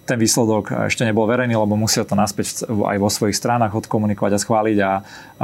Ten 0.09 0.17
výsledok 0.17 0.89
ešte 0.89 1.05
nebol 1.05 1.29
verejný, 1.29 1.53
lebo 1.53 1.77
musia 1.77 2.01
to 2.01 2.17
naspäť 2.17 2.65
aj 2.69 2.97
vo 2.97 3.09
svojich 3.09 3.37
stranách 3.37 3.77
odkomunikovať 3.85 4.31
a 4.33 4.41
schváliť 4.41 4.77
a, 4.81 4.91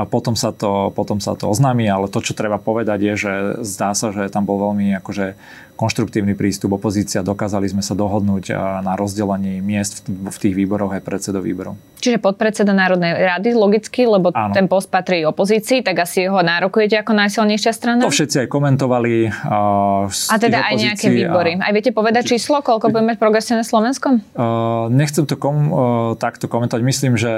potom, 0.10 0.34
sa 0.34 0.49
to, 0.53 0.89
potom 0.93 1.21
sa 1.21 1.38
to 1.38 1.49
oznámi, 1.49 1.86
ale 1.86 2.10
to, 2.10 2.21
čo 2.21 2.34
treba 2.34 2.57
povedať 2.57 2.99
je, 3.01 3.13
že 3.17 3.34
zdá 3.65 3.93
sa, 3.93 4.10
že 4.10 4.29
tam 4.29 4.45
bol 4.45 4.57
veľmi 4.71 4.97
akože 5.01 5.38
konštruktívny 5.77 6.38
prístup 6.38 6.77
opozícia. 6.77 7.25
Dokázali 7.25 7.65
sme 7.65 7.81
sa 7.81 7.97
dohodnúť 7.97 8.53
na 8.86 8.93
rozdelení 8.93 9.65
miest 9.65 10.05
v 10.05 10.38
tých 10.38 10.53
výboroch 10.53 10.93
aj 10.93 11.01
predsedov 11.01 11.41
výborov. 11.41 11.73
Čiže 11.97 12.21
podpredseda 12.21 12.69
Národnej 12.69 13.17
rady, 13.17 13.57
logicky, 13.57 14.05
lebo 14.05 14.29
Áno. 14.29 14.53
ten 14.53 14.69
post 14.69 14.93
patrí 14.93 15.25
opozícii, 15.25 15.81
tak 15.81 16.05
asi 16.05 16.29
ho 16.29 16.38
nárokujete 16.38 17.01
ako 17.01 17.17
najsilnejšia 17.17 17.73
strana? 17.73 18.05
To 18.05 18.13
všetci 18.13 18.45
aj 18.45 18.47
komentovali. 18.53 19.11
Uh, 19.45 20.08
a 20.10 20.36
teda 20.38 20.63
aj 20.67 20.76
nejaké 20.78 21.08
výbory. 21.12 21.60
A... 21.60 21.69
Aj 21.69 21.71
viete 21.71 21.91
povedať 21.93 22.38
číslo, 22.38 22.63
koľko 22.63 22.91
bude 22.91 23.06
mať 23.06 23.17
progresívne 23.17 23.63
Slovensko? 23.63 24.19
Uh, 24.36 24.89
nechcem 24.91 25.28
to 25.28 25.36
kom, 25.36 25.58
uh, 25.69 25.80
takto 26.17 26.50
komentovať. 26.52 26.82
Myslím, 26.84 27.13
že 27.19 27.32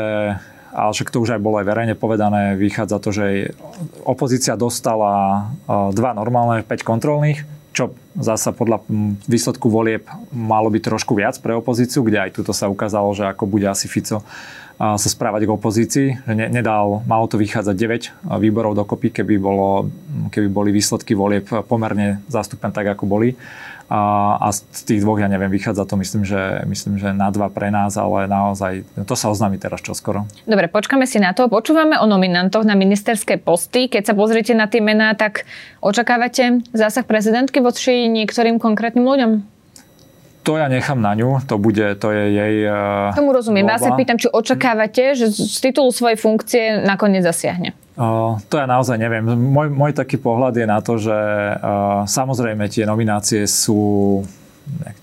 ale 0.74 0.90
však 0.90 1.14
to 1.14 1.22
už 1.22 1.38
aj 1.38 1.42
bolo 1.42 1.62
aj 1.62 1.70
verejne 1.70 1.94
povedané, 1.94 2.58
vychádza 2.58 2.98
to, 2.98 3.14
že 3.14 3.54
opozícia 4.10 4.58
dostala 4.58 5.46
dva 5.70 6.18
normálne, 6.18 6.66
5 6.66 6.82
kontrolných, 6.82 7.46
čo 7.78 7.94
zasa 8.18 8.54
podľa 8.54 8.82
výsledku 9.30 9.70
volieb 9.70 10.06
malo 10.34 10.74
byť 10.74 10.82
trošku 10.82 11.14
viac 11.14 11.38
pre 11.42 11.54
opozíciu, 11.54 12.02
kde 12.02 12.26
aj 12.26 12.42
tuto 12.42 12.58
sa 12.58 12.70
ukázalo, 12.70 13.14
že 13.14 13.26
ako 13.30 13.46
bude 13.46 13.70
asi 13.70 13.86
Fico 13.86 14.26
sa 14.84 15.08
správať 15.08 15.48
k 15.48 15.56
opozícii, 15.56 16.08
že 16.28 16.34
ne, 16.36 16.52
nedal, 16.52 17.06
malo 17.08 17.26
to 17.32 17.40
vychádzať 17.40 17.76
9 18.28 18.38
výborov 18.42 18.76
dokopy, 18.76 19.16
keby, 19.16 19.40
bolo, 19.40 19.88
keby 20.34 20.48
boli 20.52 20.70
výsledky 20.76 21.16
volieb 21.16 21.48
pomerne 21.70 22.20
zastúpené 22.28 22.76
tak, 22.76 22.92
ako 22.92 23.08
boli. 23.08 23.40
A, 23.94 24.36
a 24.40 24.48
z 24.50 24.82
tých 24.90 25.04
dvoch, 25.04 25.22
ja 25.22 25.30
neviem, 25.30 25.52
vychádza 25.52 25.86
to 25.86 26.00
myslím, 26.00 26.24
že, 26.26 26.66
myslím, 26.66 26.98
že 26.98 27.14
na 27.14 27.30
dva 27.30 27.52
pre 27.52 27.70
nás, 27.70 27.94
ale 28.00 28.26
naozaj 28.26 28.82
to 29.06 29.14
sa 29.14 29.30
oznámi 29.30 29.62
teraz 29.62 29.84
čoskoro. 29.86 30.26
Dobre, 30.50 30.66
počkáme 30.72 31.06
si 31.06 31.22
na 31.22 31.36
to. 31.36 31.46
Počúvame 31.46 32.00
o 32.02 32.10
nominantoch 32.10 32.66
na 32.66 32.74
ministerské 32.74 33.38
posty. 33.38 33.92
Keď 33.92 34.10
sa 34.10 34.14
pozriete 34.18 34.58
na 34.58 34.66
tie 34.66 34.82
mená, 34.82 35.14
tak 35.14 35.46
očakávate 35.84 36.66
zásah 36.74 37.06
prezidentky 37.06 37.62
voči 37.62 38.10
niektorým 38.10 38.58
konkrétnym 38.58 39.06
ľuďom? 39.06 39.53
To 40.44 40.60
ja 40.60 40.68
nechám 40.68 41.00
na 41.00 41.16
ňu, 41.16 41.40
to 41.48 41.56
bude, 41.56 41.96
to 42.04 42.12
je 42.12 42.24
jej 42.36 42.56
uh, 42.68 43.16
Tomu 43.16 43.32
rozumiem. 43.32 43.64
Ja 43.64 43.80
sa 43.80 43.96
pýtam, 43.96 44.20
či 44.20 44.28
očakávate, 44.28 45.16
že 45.16 45.32
z 45.32 45.58
titulu 45.64 45.88
svojej 45.96 46.20
funkcie 46.20 46.84
nakoniec 46.84 47.24
zasiahne. 47.24 47.72
Uh, 47.96 48.36
to 48.52 48.60
ja 48.60 48.68
naozaj 48.68 49.00
neviem. 49.00 49.24
Môj, 49.24 49.72
môj 49.72 49.96
taký 49.96 50.20
pohľad 50.20 50.60
je 50.60 50.68
na 50.68 50.84
to, 50.84 51.00
že 51.00 51.16
uh, 51.16 52.04
samozrejme 52.04 52.68
tie 52.68 52.84
nominácie 52.84 53.48
sú 53.48 54.22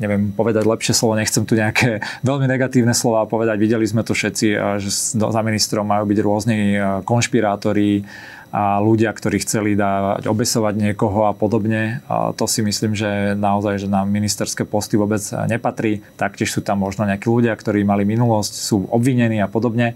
neviem 0.00 0.33
povedať 0.33 0.64
lepšie 0.64 0.96
slovo, 0.96 1.20
nechcem 1.20 1.44
tu 1.44 1.53
nejaké 1.53 2.00
veľmi 2.29 2.44
negatívne 2.48 2.92
slova 2.92 3.24
povedať. 3.24 3.57
Videli 3.61 3.85
sme 3.85 4.05
to 4.05 4.16
všetci, 4.16 4.46
že 4.81 4.88
za 5.16 5.40
ministrom 5.44 5.85
majú 5.85 6.09
byť 6.09 6.18
rôzni 6.20 6.59
konšpirátori, 7.05 8.05
a 8.50 8.82
ľudia, 8.82 9.14
ktorí 9.14 9.46
chceli 9.46 9.78
dávať, 9.78 10.26
obesovať 10.26 10.74
niekoho 10.74 11.30
a 11.30 11.32
podobne. 11.32 12.02
A 12.10 12.34
to 12.34 12.50
si 12.50 12.66
myslím, 12.66 12.98
že 12.98 13.38
naozaj, 13.38 13.86
že 13.86 13.88
na 13.88 14.02
ministerské 14.02 14.66
posty 14.66 14.98
vôbec 14.98 15.22
nepatrí. 15.46 16.02
Taktiež 16.18 16.50
sú 16.50 16.60
tam 16.60 16.82
možno 16.82 17.06
nejakí 17.06 17.30
ľudia, 17.30 17.54
ktorí 17.54 17.86
mali 17.86 18.02
minulosť, 18.02 18.52
sú 18.58 18.90
obvinení 18.90 19.38
a 19.38 19.46
podobne. 19.46 19.94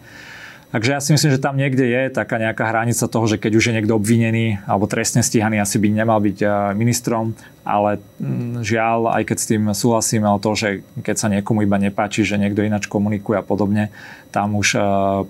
Takže 0.74 0.90
ja 0.90 0.98
si 0.98 1.14
myslím, 1.14 1.30
že 1.30 1.38
tam 1.38 1.54
niekde 1.54 1.86
je 1.86 2.10
taká 2.10 2.34
nejaká 2.34 2.66
hranica 2.66 3.06
toho, 3.06 3.30
že 3.30 3.38
keď 3.38 3.52
už 3.54 3.70
je 3.70 3.74
niekto 3.78 3.94
obvinený 3.94 4.58
alebo 4.66 4.90
trestne 4.90 5.22
stíhaný, 5.22 5.62
asi 5.62 5.78
by 5.78 5.86
nemal 5.86 6.18
byť 6.18 6.42
ministrom, 6.74 7.38
ale 7.62 8.02
mm, 8.18 8.66
žiaľ, 8.66 9.14
aj 9.14 9.22
keď 9.22 9.36
s 9.38 9.50
tým 9.54 9.62
súhlasím, 9.70 10.26
ale 10.26 10.42
to, 10.42 10.50
že 10.58 10.82
keď 10.98 11.14
sa 11.14 11.30
niekomu 11.30 11.62
iba 11.62 11.78
nepáči, 11.78 12.26
že 12.26 12.42
niekto 12.42 12.66
ináč 12.66 12.90
komunikuje 12.90 13.38
a 13.38 13.46
podobne, 13.46 13.94
tam 14.34 14.58
už 14.58 14.74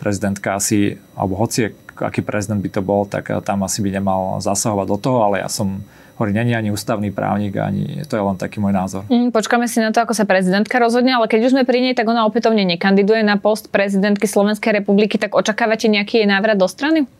prezidentka 0.00 0.56
asi, 0.56 0.96
alebo 1.12 1.36
hoci 1.36 1.76
aký 2.02 2.24
prezident 2.24 2.58
by 2.58 2.70
to 2.70 2.82
bol, 2.82 3.06
tak 3.06 3.30
eh, 3.30 3.38
tam 3.44 3.62
asi 3.62 3.84
by 3.84 3.94
nemal 3.94 4.42
zasahovať 4.42 4.86
do 4.88 4.98
toho, 4.98 5.18
ale 5.30 5.44
ja 5.44 5.48
som 5.50 5.82
hovorí, 6.14 6.30
není 6.30 6.54
ani 6.54 6.70
ústavný 6.70 7.10
právnik, 7.10 7.58
ani 7.58 8.06
to 8.06 8.14
je 8.14 8.22
len 8.22 8.38
taký 8.38 8.62
môj 8.62 8.70
názor. 8.70 9.02
Mm, 9.10 9.34
počkáme 9.34 9.66
si 9.66 9.82
na 9.82 9.90
to, 9.90 9.98
ako 9.98 10.14
sa 10.14 10.22
prezidentka 10.22 10.78
rozhodne, 10.78 11.10
ale 11.10 11.26
keď 11.26 11.50
už 11.50 11.52
sme 11.58 11.66
pri 11.66 11.82
nej, 11.82 11.94
tak 11.98 12.06
ona 12.06 12.22
opätovne 12.22 12.62
nekandiduje 12.62 13.26
na 13.26 13.34
post 13.34 13.70
prezidentky 13.74 14.30
Slovenskej 14.30 14.82
republiky, 14.82 15.18
tak 15.18 15.34
očakávate 15.34 15.90
nejaký 15.90 16.22
jej 16.22 16.28
návrat 16.30 16.54
do 16.54 16.70
strany? 16.70 17.10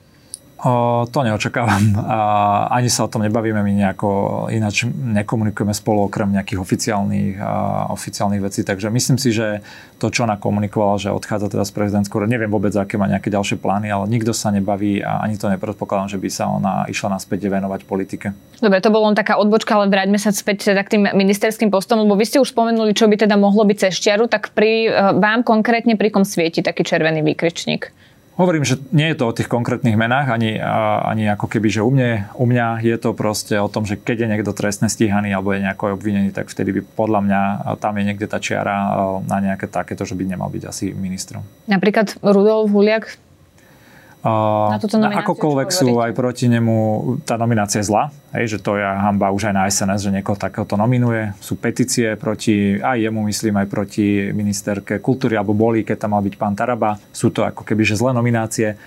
O, 0.63 1.03
to 1.11 1.27
neočakávam. 1.27 1.99
A 2.15 2.19
ani 2.71 2.87
sa 2.87 3.05
o 3.05 3.11
tom 3.11 3.27
nebavíme, 3.27 3.59
my 3.59 3.73
nejako 3.75 4.09
ináč 4.55 4.87
nekomunikujeme 4.87 5.75
spolu 5.75 6.07
okrem 6.07 6.31
nejakých 6.31 6.63
oficiálnych, 6.63 7.35
a, 7.43 7.91
oficiálnych 7.91 8.39
vecí. 8.39 8.63
Takže 8.63 8.87
myslím 8.91 9.19
si, 9.19 9.35
že 9.35 9.61
to, 9.99 10.15
čo 10.15 10.23
ona 10.25 10.39
komunikovala, 10.39 11.01
že 11.01 11.11
odchádza 11.11 11.51
teda 11.51 11.65
z 11.67 11.73
prezidentského, 11.75 12.31
neviem 12.31 12.51
vôbec, 12.51 12.71
aké 12.79 12.95
má 12.95 13.11
nejaké 13.11 13.35
ďalšie 13.35 13.59
plány, 13.59 13.91
ale 13.91 14.07
nikto 14.07 14.31
sa 14.31 14.55
nebaví 14.55 15.03
a 15.03 15.27
ani 15.27 15.35
to 15.35 15.51
nepredpokladám, 15.51 16.15
že 16.15 16.19
by 16.23 16.29
sa 16.31 16.47
ona 16.47 16.87
išla 16.87 17.19
naspäť 17.19 17.51
venovať 17.51 17.81
politike. 17.89 18.31
Dobre, 18.63 18.79
to 18.79 18.95
bolo 18.95 19.11
len 19.11 19.19
taká 19.19 19.37
odbočka, 19.37 19.75
ale 19.75 19.91
vráťme 19.91 20.17
sa 20.23 20.31
späť 20.31 20.71
teda 20.71 20.87
k 20.87 20.99
tým 20.99 21.03
ministerským 21.13 21.69
postom, 21.69 22.07
lebo 22.07 22.15
vy 22.15 22.25
ste 22.25 22.39
už 22.39 22.55
spomenuli, 22.55 22.95
čo 22.95 23.11
by 23.11 23.19
teda 23.19 23.35
mohlo 23.35 23.67
byť 23.67 23.91
cez 23.91 23.99
čiaru, 23.99 24.31
tak 24.31 24.55
pri, 24.55 24.89
eh, 24.89 24.93
vám 25.19 25.43
konkrétne 25.43 25.99
pri 25.99 26.15
kom 26.15 26.23
svieti 26.23 26.63
taký 26.63 26.87
červený 26.87 27.27
výkričník? 27.27 27.91
Hovorím, 28.35 28.67
že 28.67 28.83
nie 28.91 29.15
je 29.15 29.19
to 29.23 29.31
o 29.31 29.37
tých 29.37 29.47
konkrétnych 29.47 29.95
menách, 29.95 30.35
ani, 30.35 30.59
ani 31.07 31.31
ako 31.31 31.47
keby, 31.47 31.71
že 31.71 31.87
u, 31.87 31.91
mne, 31.95 32.27
u 32.35 32.51
mňa 32.51 32.83
je 32.83 32.97
to 32.99 33.15
proste 33.15 33.55
o 33.55 33.71
tom, 33.71 33.87
že 33.87 33.95
keď 33.95 34.27
je 34.27 34.31
niekto 34.35 34.51
trestne 34.51 34.91
stíhaný 34.91 35.31
alebo 35.31 35.55
je 35.55 35.63
nejako 35.63 35.95
obvinený, 35.95 36.35
tak 36.35 36.51
vtedy 36.51 36.75
by 36.75 36.81
podľa 36.83 37.21
mňa 37.23 37.41
tam 37.79 37.95
je 37.95 38.03
niekde 38.03 38.27
tá 38.27 38.43
čiara 38.43 38.75
na 39.23 39.39
nejaké 39.39 39.71
takéto, 39.71 40.03
že 40.03 40.19
by 40.19 40.27
nemal 40.27 40.51
byť 40.51 40.67
asi 40.67 40.91
ministrom. 40.91 41.47
Napríklad 41.71 42.19
Rudolf 42.27 42.75
Huliak 42.75 43.15
na 44.25 44.81
túto 44.81 44.97
akokoľvek 44.97 45.69
sú 45.69 46.01
aj 46.01 46.17
proti 46.17 46.49
nemu, 46.49 46.77
tá 47.29 47.37
nominácia 47.37 47.85
je 47.85 47.93
zlá, 47.93 48.09
hej, 48.33 48.57
že 48.57 48.59
to 48.65 48.81
je 48.81 48.85
hamba 48.85 49.29
už 49.29 49.53
aj 49.53 49.55
na 49.55 49.69
SNS, 49.69 50.09
že 50.09 50.15
niekoho 50.17 50.41
takéhoto 50.41 50.81
nominuje. 50.81 51.37
Sú 51.45 51.61
petície 51.61 52.17
proti, 52.17 52.81
aj 52.81 53.05
jemu 53.05 53.21
myslím, 53.29 53.61
aj 53.61 53.69
proti 53.69 54.33
ministerke 54.33 54.97
kultúry, 55.05 55.37
alebo 55.37 55.53
boli, 55.53 55.85
keď 55.85 56.09
tam 56.09 56.17
mal 56.17 56.25
byť 56.25 56.35
pán 56.41 56.57
Taraba. 56.57 56.97
Sú 57.13 57.29
to 57.29 57.45
ako 57.45 57.69
keby 57.69 57.85
že 57.85 58.01
zlé 58.01 58.17
nominácie 58.17 58.81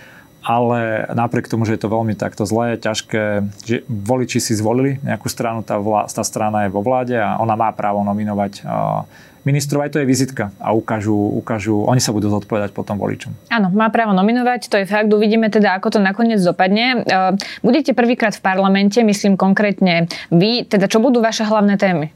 ale 0.47 1.03
napriek 1.12 1.51
tomu, 1.51 1.67
že 1.67 1.75
je 1.75 1.83
to 1.83 1.91
veľmi 1.91 2.15
takto 2.15 2.47
zlé, 2.47 2.79
ťažké, 2.79 3.43
že 3.67 3.83
voliči 3.91 4.39
si 4.39 4.55
zvolili 4.55 4.95
nejakú 5.03 5.27
stranu, 5.27 5.60
tá, 5.60 5.75
vlá, 5.75 6.07
tá 6.07 6.23
strana 6.23 6.63
je 6.63 6.71
vo 6.71 6.79
vláde 6.79 7.19
a 7.19 7.36
ona 7.43 7.60
má 7.60 7.67
právo 7.75 7.99
nominovať 8.07 8.63
uh, 8.63 9.03
ministrov, 9.43 9.83
aj 9.83 9.91
to 9.95 9.99
je 10.03 10.07
vizitka 10.07 10.51
a 10.60 10.75
ukážu, 10.75 11.15
ukážu, 11.15 11.83
oni 11.83 12.03
sa 12.03 12.12
budú 12.12 12.27
zodpovedať 12.27 12.75
potom 12.75 12.99
voličom. 12.99 13.31
Áno, 13.47 13.71
má 13.71 13.88
právo 13.88 14.12
nominovať, 14.12 14.67
to 14.67 14.75
je 14.79 14.88
fakt, 14.88 15.07
uvidíme 15.07 15.47
teda, 15.47 15.75
ako 15.79 15.95
to 15.95 15.99
nakoniec 16.03 16.43
dopadne. 16.43 17.03
E, 17.07 17.39
budete 17.63 17.95
prvýkrát 17.95 18.36
v 18.36 18.43
parlamente, 18.43 18.99
myslím 18.99 19.39
konkrétne 19.39 20.12
vy, 20.31 20.67
teda 20.67 20.91
čo 20.91 20.99
budú 20.99 21.23
vaše 21.23 21.47
hlavné 21.47 21.79
témy? 21.79 22.12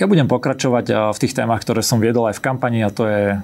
Ja 0.00 0.08
budem 0.08 0.24
pokračovať 0.24 0.86
e, 0.88 0.94
v 1.12 1.20
tých 1.20 1.36
témach, 1.36 1.60
ktoré 1.60 1.84
som 1.84 2.00
viedol 2.00 2.24
aj 2.32 2.40
v 2.40 2.44
kampani 2.44 2.80
a 2.80 2.88
to 2.88 3.04
je 3.04 3.22
e, 3.32 3.38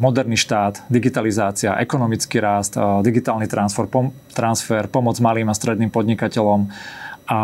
moderný 0.00 0.40
štát, 0.40 0.88
digitalizácia, 0.88 1.76
ekonomický 1.76 2.40
rást, 2.40 2.80
digitálny 2.80 3.44
transfer, 3.44 3.84
transfer 4.32 4.88
pomoc 4.88 5.20
malým 5.20 5.52
a 5.52 5.54
stredným 5.54 5.92
podnikateľom, 5.92 6.72
a 7.24 7.40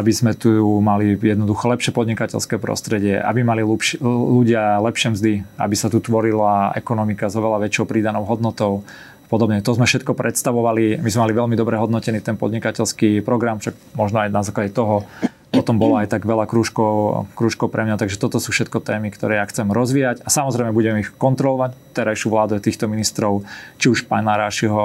aby 0.00 0.08
sme 0.08 0.32
tu 0.32 0.48
mali 0.80 1.12
jednoducho 1.20 1.68
lepšie 1.68 1.92
podnikateľské 1.92 2.56
prostredie, 2.56 3.20
aby 3.20 3.44
mali 3.44 3.60
ľubš- 3.60 4.00
ľudia 4.00 4.80
lepšie 4.80 5.12
mzdy, 5.12 5.32
aby 5.60 5.74
sa 5.76 5.92
tu 5.92 6.00
tvorila 6.00 6.72
ekonomika 6.72 7.28
s 7.28 7.36
oveľa 7.36 7.68
väčšou 7.68 7.84
prídanou 7.84 8.24
hodnotou. 8.24 8.88
Podobne, 9.28 9.60
to 9.60 9.76
sme 9.76 9.84
všetko 9.84 10.16
predstavovali. 10.16 11.04
My 11.04 11.08
sme 11.12 11.28
mali 11.28 11.34
veľmi 11.36 11.56
dobre 11.60 11.76
hodnotený 11.76 12.24
ten 12.24 12.40
podnikateľský 12.40 13.20
program, 13.20 13.60
však 13.60 13.76
možno 13.92 14.24
aj 14.24 14.32
na 14.32 14.40
základe 14.40 14.72
toho 14.72 15.04
potom 15.48 15.80
bolo 15.80 15.96
aj 15.96 16.12
tak 16.12 16.28
veľa 16.28 16.44
krúžkov, 16.44 17.24
krúžkov 17.32 17.72
pre 17.72 17.88
mňa, 17.88 17.96
takže 17.96 18.20
toto 18.20 18.36
sú 18.36 18.52
všetko 18.52 18.84
témy, 18.84 19.08
ktoré 19.08 19.40
ja 19.40 19.48
chcem 19.48 19.68
rozvíjať. 19.72 20.20
A 20.20 20.28
samozrejme 20.28 20.76
budem 20.76 21.00
ich 21.00 21.08
kontrolovať, 21.16 21.72
terajšiu 21.96 22.28
vládu 22.28 22.60
týchto 22.60 22.84
ministrov, 22.84 23.48
či 23.80 23.88
už 23.88 24.04
pána 24.04 24.36
Rášiho 24.36 24.82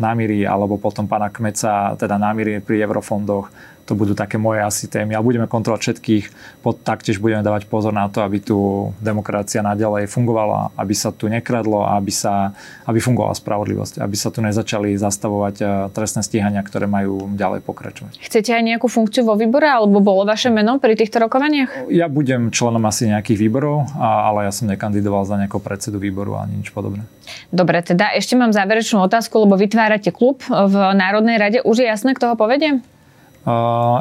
námiry, 0.00 0.48
alebo 0.48 0.80
potom 0.80 1.04
pána 1.04 1.28
Kmeca, 1.28 2.00
teda 2.00 2.16
námiry 2.16 2.64
pri 2.64 2.80
eurofondoch, 2.80 3.52
to 3.90 3.98
budú 3.98 4.14
také 4.14 4.38
moje 4.38 4.62
asi 4.62 4.86
témy. 4.86 5.18
A 5.18 5.26
budeme 5.26 5.50
kontrolovať 5.50 5.82
všetkých, 5.82 6.24
pod, 6.62 6.78
taktiež 6.86 7.18
budeme 7.18 7.42
dávať 7.42 7.66
pozor 7.66 7.90
na 7.90 8.06
to, 8.06 8.22
aby 8.22 8.38
tu 8.38 8.54
demokracia 9.02 9.66
naďalej 9.66 10.06
fungovala, 10.06 10.70
aby 10.78 10.94
sa 10.94 11.10
tu 11.10 11.26
nekradlo, 11.26 11.82
aby, 11.90 12.14
sa, 12.14 12.54
aby 12.86 13.02
fungovala 13.02 13.34
spravodlivosť, 13.34 13.98
aby 13.98 14.14
sa 14.14 14.30
tu 14.30 14.46
nezačali 14.46 14.94
zastavovať 14.94 15.54
eh, 15.58 15.68
trestné 15.90 16.22
stíhania, 16.22 16.62
ktoré 16.62 16.86
majú 16.86 17.34
ďalej 17.34 17.66
pokračovať. 17.66 18.22
Chcete 18.22 18.54
aj 18.54 18.62
nejakú 18.62 18.86
funkciu 18.86 19.26
vo 19.26 19.34
výbore, 19.34 19.66
alebo 19.66 19.98
bolo 19.98 20.22
vaše 20.22 20.54
meno 20.54 20.78
pri 20.78 20.94
týchto 20.94 21.18
rokovaniach? 21.18 21.90
Ja 21.90 22.06
budem 22.06 22.54
členom 22.54 22.86
asi 22.86 23.10
nejakých 23.10 23.42
výborov, 23.42 23.90
ale 23.98 24.46
ja 24.46 24.52
som 24.54 24.70
nekandidoval 24.70 25.26
za 25.26 25.34
nejakého 25.34 25.58
predsedu 25.58 25.98
výboru 25.98 26.38
ani 26.38 26.62
nič 26.62 26.70
podobné. 26.70 27.02
Dobre, 27.50 27.82
teda 27.82 28.14
ešte 28.14 28.38
mám 28.38 28.54
záverečnú 28.54 29.02
otázku, 29.02 29.42
lebo 29.42 29.58
vytvárate 29.58 30.14
klub 30.14 30.46
v 30.46 30.74
Národnej 30.94 31.36
rade. 31.42 31.58
Už 31.66 31.82
je 31.82 31.86
jasné, 31.90 32.14
kto 32.14 32.34
ho 32.34 32.36
povedie? 32.38 32.78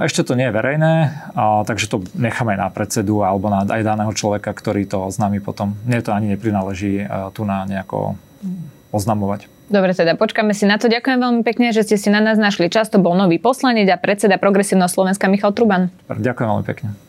Ešte 0.03 0.27
to 0.27 0.35
nie 0.35 0.51
je 0.51 0.53
verejné, 0.53 0.93
takže 1.63 1.87
to 1.87 2.03
necháme 2.11 2.59
na 2.59 2.67
predsedu 2.67 3.23
alebo 3.23 3.47
na 3.47 3.63
aj 3.63 3.87
daného 3.87 4.11
človeka, 4.11 4.51
ktorý 4.51 4.83
to 4.83 5.07
oznámi 5.07 5.39
potom. 5.39 5.79
Mne 5.87 6.03
to 6.03 6.11
ani 6.11 6.35
neprináleží 6.35 7.07
tu 7.31 7.47
na 7.47 7.63
nejako 7.63 8.19
oznamovať. 8.91 9.47
Dobre, 9.69 9.93
teda 9.93 10.17
počkáme 10.17 10.51
si 10.57 10.65
na 10.65 10.81
to. 10.81 10.89
Ďakujem 10.89 11.21
veľmi 11.21 11.41
pekne, 11.45 11.69
že 11.69 11.85
ste 11.85 11.95
si 11.95 12.09
na 12.09 12.19
nás 12.19 12.41
našli 12.41 12.73
čas. 12.73 12.89
To 12.89 12.97
bol 12.97 13.13
nový 13.13 13.37
poslanec 13.37 13.85
a 13.87 14.01
predseda 14.01 14.41
Progresívneho 14.41 14.89
Slovenska 14.89 15.29
Michal 15.29 15.53
Truban. 15.53 15.93
Ďakujem 16.09 16.47
veľmi 16.49 16.65
pekne. 16.65 17.08